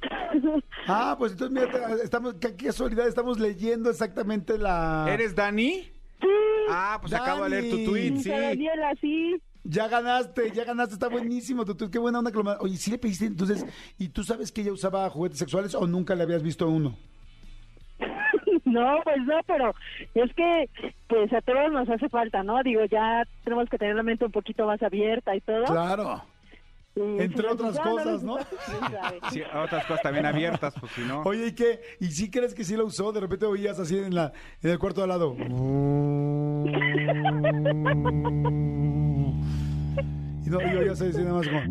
Ah, 0.88 1.16
pues 1.18 1.32
entonces 1.32 1.64
mira, 1.66 1.96
estamos, 2.04 2.34
qué 2.36 2.54
casualidad, 2.58 3.08
estamos 3.08 3.40
leyendo 3.40 3.90
exactamente 3.90 4.58
la... 4.58 5.06
¿Eres 5.10 5.34
Dani? 5.34 5.84
sí, 6.20 6.28
Ah, 6.70 6.98
pues 7.00 7.14
acabo 7.14 7.46
de 7.46 7.50
leer 7.52 7.70
tu 7.70 7.78
Dani. 7.78 7.86
tweet, 7.86 8.06
y 8.08 8.18
sí. 8.18 8.24
se 8.24 8.38
Daniela, 8.38 8.94
sí. 9.00 9.42
Ya 9.66 9.88
ganaste, 9.88 10.52
ya 10.52 10.66
ganaste, 10.66 10.96
está 10.96 11.08
buenísimo. 11.08 11.64
Tú, 11.66 11.76
tú, 11.76 11.90
qué 11.90 11.98
buena 12.00 12.20
onda 12.20 12.32
que 12.32 12.38
lo 12.38 12.44
ma- 12.44 12.58
Oye, 12.60 12.76
¿sí 12.78 12.92
le 12.92 12.98
pediste 12.98 13.26
entonces? 13.26 13.66
¿Y 13.98 14.10
tú 14.10 14.24
sabes 14.24 14.52
que 14.52 14.62
ella 14.62 14.74
usaba 14.74 15.10
juguetes 15.10 15.40
sexuales 15.40 15.74
o 15.76 15.88
nunca 15.88 16.16
le 16.16 16.24
habías 16.24 16.44
visto 16.44 16.68
uno? 16.68 16.96
No, 18.66 18.98
pues 19.04 19.18
no, 19.28 19.40
pero 19.46 19.72
es 20.16 20.34
que 20.34 20.68
pues 21.08 21.32
a 21.32 21.42
todos 21.42 21.72
nos 21.72 21.88
hace 21.90 22.10
falta, 22.10 22.42
¿no? 22.44 22.64
Digo, 22.64 22.84
ya 22.86 23.24
tenemos 23.44 23.70
que 23.70 23.78
tener 23.78 23.96
la 23.96 24.02
mente 24.04 24.26
un 24.26 24.32
poquito 24.32 24.66
más 24.66 24.82
abierta 24.82 25.36
y 25.36 25.42
todo. 25.42 25.64
Claro. 25.66 26.24
Entre 26.96 27.48
otras 27.48 27.80
cosas, 27.80 28.24
¿no? 28.24 28.38
Sí, 29.32 29.42
otras 29.54 29.86
cosas 29.86 30.02
también 30.02 30.26
abiertas, 30.26 30.74
pues 30.80 30.92
si 30.94 31.02
no. 31.02 31.22
Oye, 31.24 31.48
¿y 31.48 31.52
qué? 31.54 31.82
¿Y 32.00 32.08
sí 32.08 32.32
crees 32.32 32.56
que 32.56 32.64
sí 32.64 32.76
lo 32.76 32.86
usó? 32.86 33.12
De 33.12 33.20
repente 33.20 33.46
oías 33.46 33.80
así 33.80 33.98
en, 33.98 34.16
la, 34.16 34.32
en 34.64 34.72
el 34.72 34.80
cuarto 34.80 35.02
de 35.02 35.04
al 35.04 35.10
lado. 35.10 35.36
Y 40.46 40.50
no, 40.50 40.62
yo 40.62 40.84
ya 40.84 40.96
sé 40.96 41.06
decir 41.06 41.24
nada 41.24 41.38
más 41.38 41.48
como... 41.48 41.62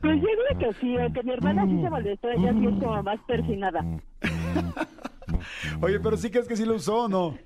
Pues 0.00 0.16
yo 0.16 0.28
creo 0.48 0.58
que 0.58 0.80
sí, 0.80 0.96
aunque 0.96 1.22
mi 1.22 1.32
hermana 1.32 1.64
sí 1.66 1.80
se 1.82 1.90
molestó, 1.90 2.30
ella 2.30 2.52
sí 2.52 2.66
es 2.66 2.82
como 2.82 3.02
más 3.02 3.20
persinada. 3.26 3.84
Oye, 5.80 6.00
pero 6.00 6.16
sí 6.16 6.30
crees 6.30 6.48
que 6.48 6.56
sí 6.56 6.64
lo 6.64 6.74
usó 6.74 7.04
o 7.04 7.08
no? 7.08 7.38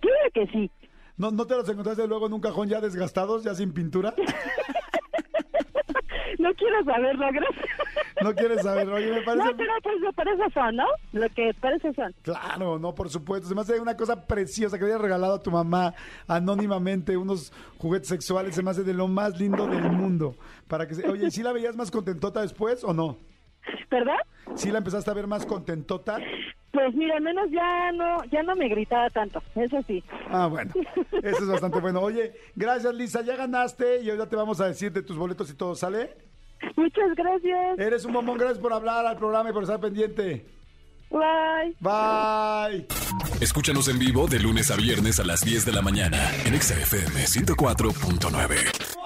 Creo 0.00 0.30
que 0.34 0.46
sí. 0.48 0.70
¿No, 1.16 1.30
¿No 1.30 1.46
te 1.46 1.54
los 1.54 1.68
encontraste 1.68 2.06
luego 2.06 2.26
en 2.26 2.32
un 2.32 2.40
cajón 2.40 2.68
ya 2.68 2.80
desgastados, 2.80 3.44
ya 3.44 3.54
sin 3.54 3.72
pintura? 3.72 4.14
No 6.50 6.56
quiero 6.56 6.84
saberlo, 6.84 7.26
gracias. 7.32 7.68
No 8.22 8.34
quieres 8.34 8.62
saber, 8.62 8.88
oye, 8.88 9.10
me 9.12 9.22
parece... 9.22 9.44
No, 9.46 9.56
pero 9.56 9.72
pues 10.14 10.26
eso 10.34 10.50
son, 10.52 10.76
¿no? 10.76 10.86
Lo 11.12 11.28
que 11.30 11.54
para 11.60 11.76
eso 11.76 11.92
son. 11.94 12.14
Claro, 12.22 12.78
no, 12.78 12.94
por 12.94 13.08
supuesto. 13.08 13.48
Se 13.48 13.54
me 13.54 13.60
hace 13.60 13.78
una 13.78 13.96
cosa 13.96 14.26
preciosa 14.26 14.78
que 14.78 14.84
había 14.84 14.98
regalado 14.98 15.34
a 15.34 15.42
tu 15.42 15.50
mamá 15.50 15.94
anónimamente 16.26 17.16
unos 17.16 17.52
juguetes 17.78 18.08
sexuales. 18.08 18.54
Se 18.54 18.62
me 18.62 18.70
hace 18.70 18.82
de 18.82 18.94
lo 18.94 19.06
más 19.06 19.38
lindo 19.38 19.66
del 19.66 19.90
mundo. 19.92 20.34
Para 20.68 20.86
que 20.86 20.94
se... 20.94 21.08
Oye, 21.08 21.26
¿y 21.26 21.30
sí 21.30 21.42
la 21.42 21.52
veías 21.52 21.76
más 21.76 21.90
contentota 21.90 22.40
después 22.40 22.82
o 22.84 22.92
no? 22.92 23.16
¿Verdad? 23.90 24.18
¿Sí 24.54 24.70
la 24.70 24.78
empezaste 24.78 25.10
a 25.10 25.14
ver 25.14 25.26
más 25.26 25.46
contentota? 25.46 26.18
Pues 26.72 26.94
mira, 26.94 27.16
al 27.16 27.22
menos 27.22 27.50
ya 27.50 27.92
no, 27.92 28.24
ya 28.30 28.42
no 28.42 28.54
me 28.54 28.68
gritaba 28.68 29.10
tanto, 29.10 29.42
eso 29.56 29.82
sí. 29.88 30.04
Ah, 30.28 30.46
bueno. 30.46 30.72
Eso 31.22 31.38
es 31.38 31.48
bastante 31.48 31.80
bueno. 31.80 32.00
Oye, 32.00 32.32
gracias, 32.54 32.94
Lisa. 32.94 33.22
Ya 33.22 33.34
ganaste 33.36 34.02
y 34.02 34.10
ahora 34.10 34.28
te 34.28 34.36
vamos 34.36 34.60
a 34.60 34.68
decir 34.68 34.92
de 34.92 35.02
tus 35.02 35.16
boletos 35.16 35.50
y 35.50 35.54
todo. 35.54 35.74
¿Sale? 35.74 36.16
Muchas 36.76 37.14
gracias. 37.16 37.78
Eres 37.78 38.04
un 38.04 38.12
bombón. 38.12 38.38
Gracias 38.38 38.58
por 38.58 38.72
hablar 38.72 39.06
al 39.06 39.16
programa 39.16 39.50
y 39.50 39.52
por 39.52 39.62
estar 39.62 39.80
pendiente. 39.80 40.46
Bye. 41.10 41.76
Bye. 41.80 42.86
Escúchanos 43.40 43.88
en 43.88 43.98
vivo 43.98 44.28
de 44.28 44.38
lunes 44.38 44.70
a 44.70 44.76
viernes 44.76 45.18
a 45.18 45.24
las 45.24 45.44
10 45.44 45.64
de 45.66 45.72
la 45.72 45.82
mañana 45.82 46.30
en 46.44 46.54
Exa 46.54 46.74
FM 46.74 47.24
104.9. 47.24 48.99